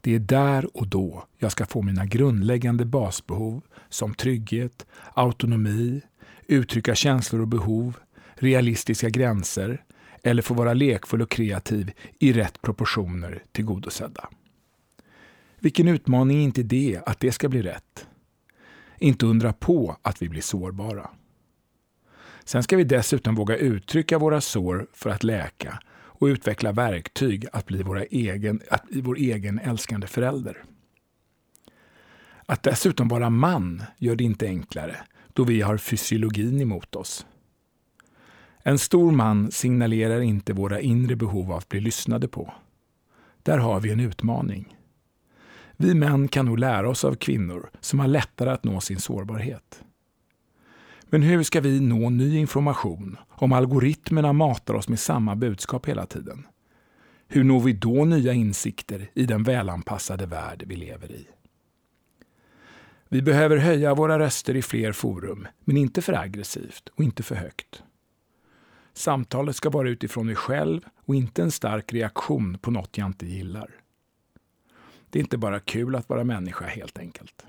[0.00, 6.00] Det är där och då jag ska få mina grundläggande basbehov som trygghet, autonomi,
[6.46, 7.98] uttrycka känslor och behov,
[8.34, 9.82] realistiska gränser
[10.22, 14.28] eller få vara lekfull och kreativ i rätt proportioner tillgodosedda.
[15.58, 18.06] Vilken utmaning är inte det att det ska bli rätt?
[18.98, 21.10] Inte undra på att vi blir sårbara.
[22.44, 27.66] Sen ska vi dessutom våga uttrycka våra sår för att läka och utveckla verktyg att
[27.66, 30.64] bli, våra egen, att bli vår egen älskande förälder.
[32.46, 34.96] Att dessutom vara man gör det inte enklare,
[35.32, 37.26] då vi har fysiologin emot oss.
[38.62, 42.54] En stor man signalerar inte våra inre behov av att bli lyssnade på.
[43.42, 44.76] Där har vi en utmaning.
[45.76, 49.82] Vi män kan nog lära oss av kvinnor som har lättare att nå sin sårbarhet.
[51.10, 56.06] Men hur ska vi nå ny information om algoritmerna matar oss med samma budskap hela
[56.06, 56.46] tiden?
[57.28, 61.26] Hur når vi då nya insikter i den välanpassade värld vi lever i?
[63.08, 67.34] Vi behöver höja våra röster i fler forum, men inte för aggressivt och inte för
[67.34, 67.82] högt.
[68.98, 73.26] Samtalet ska vara utifrån mig själv och inte en stark reaktion på något jag inte
[73.26, 73.70] gillar.
[75.10, 77.46] Det är inte bara kul att vara människa helt enkelt.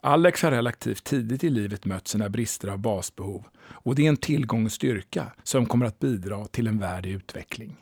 [0.00, 4.16] Alex har relativt tidigt i livet mött sina brister av basbehov och det är en
[4.16, 7.76] tillgång och styrka som kommer att bidra till en värld i utveckling.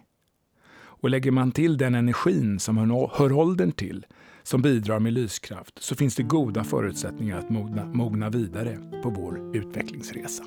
[0.76, 2.76] Och lägger man till den energin som
[3.12, 4.06] hör åldern till,
[4.42, 9.56] som bidrar med lyskraft, så finns det goda förutsättningar att mogna, mogna vidare på vår
[9.56, 10.44] utvecklingsresa.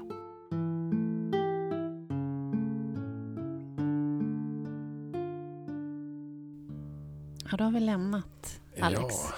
[7.52, 9.02] Ja, då har vi lämnat Alex.
[9.02, 9.34] Ja,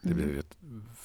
[0.00, 0.56] det blev ett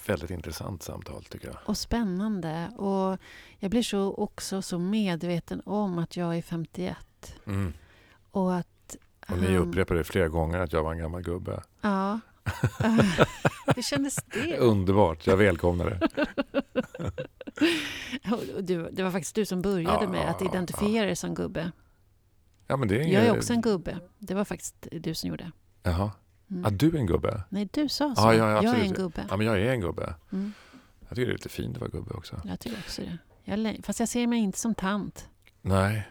[0.08, 1.58] väldigt intressant samtal tycker jag.
[1.66, 2.70] Och spännande.
[2.78, 3.18] Och
[3.60, 6.97] jag blir så också så medveten om att jag är 51.
[7.45, 7.74] Mm.
[8.32, 8.95] Och att
[9.30, 11.64] Och ni han- upprepade flera gånger att jag var en gammal gubbe.
[11.82, 12.20] Ja.
[13.76, 14.58] Hur kändes det?
[14.58, 16.10] Underbart, jag välkomnar det.
[18.62, 21.72] Du, det var faktiskt du som började Ja, med att ja, identifiera dig som gubbe.
[22.68, 24.00] Ja, men det är Jag är inget- också en gubbe.
[24.20, 25.52] Det var faktiskt du som gjorde.
[25.84, 26.12] Jaha.
[26.52, 26.66] Mm.
[26.66, 27.44] Att du är en gubbe?
[27.50, 28.22] Nej, du sa så.
[28.22, 29.26] Ja, ja, jag är en gubbe.
[29.30, 30.14] Ja, men jag är en gubbe.
[30.32, 30.54] Mm.
[31.00, 32.42] Jag tycker det är lite fint att vara gubbe också.
[32.46, 33.18] Jag tycker också det.
[33.44, 35.30] Jag, fast jag ser mig inte som tant.
[35.62, 36.08] Nej.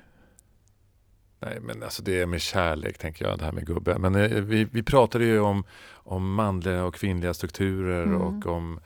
[1.40, 3.98] Nej, men alltså det är med kärlek tänker jag, det här med gubbe.
[3.98, 8.20] Men eh, vi, vi pratade ju om, om manliga och kvinnliga strukturer Mm.
[8.20, 8.80] och om,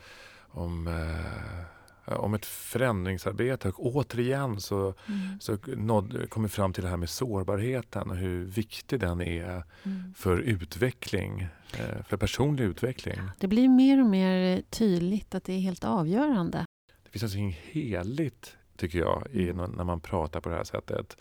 [0.51, 1.65] om, eh,
[2.05, 3.69] om ett förändringsarbete.
[3.69, 5.41] Och återigen så, Mm.
[5.41, 9.63] så nåd, kom vi fram till det här med sårbarheten och hur viktig den är
[9.83, 10.15] Mm.
[10.17, 11.41] för utveckling,
[11.79, 13.19] eh, för personlig utveckling.
[13.39, 16.67] Det blir mer och mer tydligt att det är helt avgörande.
[17.05, 19.71] Det finns något heligt, tycker jag, i, Mm.
[19.71, 21.17] när man pratar på det här sättet.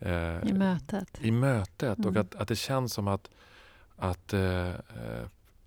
[0.00, 1.18] Eh, I mötet.
[1.20, 2.20] i mötet och Mm.
[2.20, 3.30] att, att det känns som att,
[3.96, 4.74] att, eh, eh,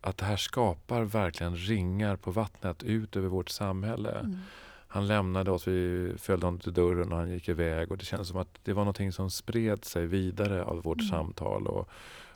[0.01, 4.11] att det här skapar verkligen ringar på vattnet ut över vårt samhälle.
[4.19, 4.37] Mm.
[4.87, 8.27] Han lämnade oss, vi följde honom till dörren och han gick iväg och det känns
[8.27, 11.09] som att det var någonting som spred sig vidare av vårt Mm.
[11.09, 11.89] samtal och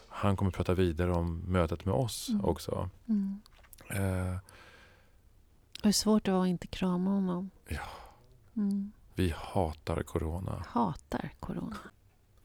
[0.10, 2.46] han kommer prata vidare om mötet med oss Mm.
[2.46, 2.90] också.
[3.08, 3.42] Mm.
[3.90, 4.38] Eh,
[5.84, 7.50] hur svårt det var att inte krama honom.
[7.68, 7.80] Ja.
[8.56, 8.92] Mm.
[9.14, 10.64] vi hatar corona.
[10.68, 11.78] Hatar corona.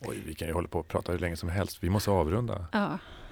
[0.01, 1.83] Oj, vi kan ju hålla på och prata hur länge som helst.
[1.83, 2.67] Vi måste avrunda.
[2.73, 2.99] Ja,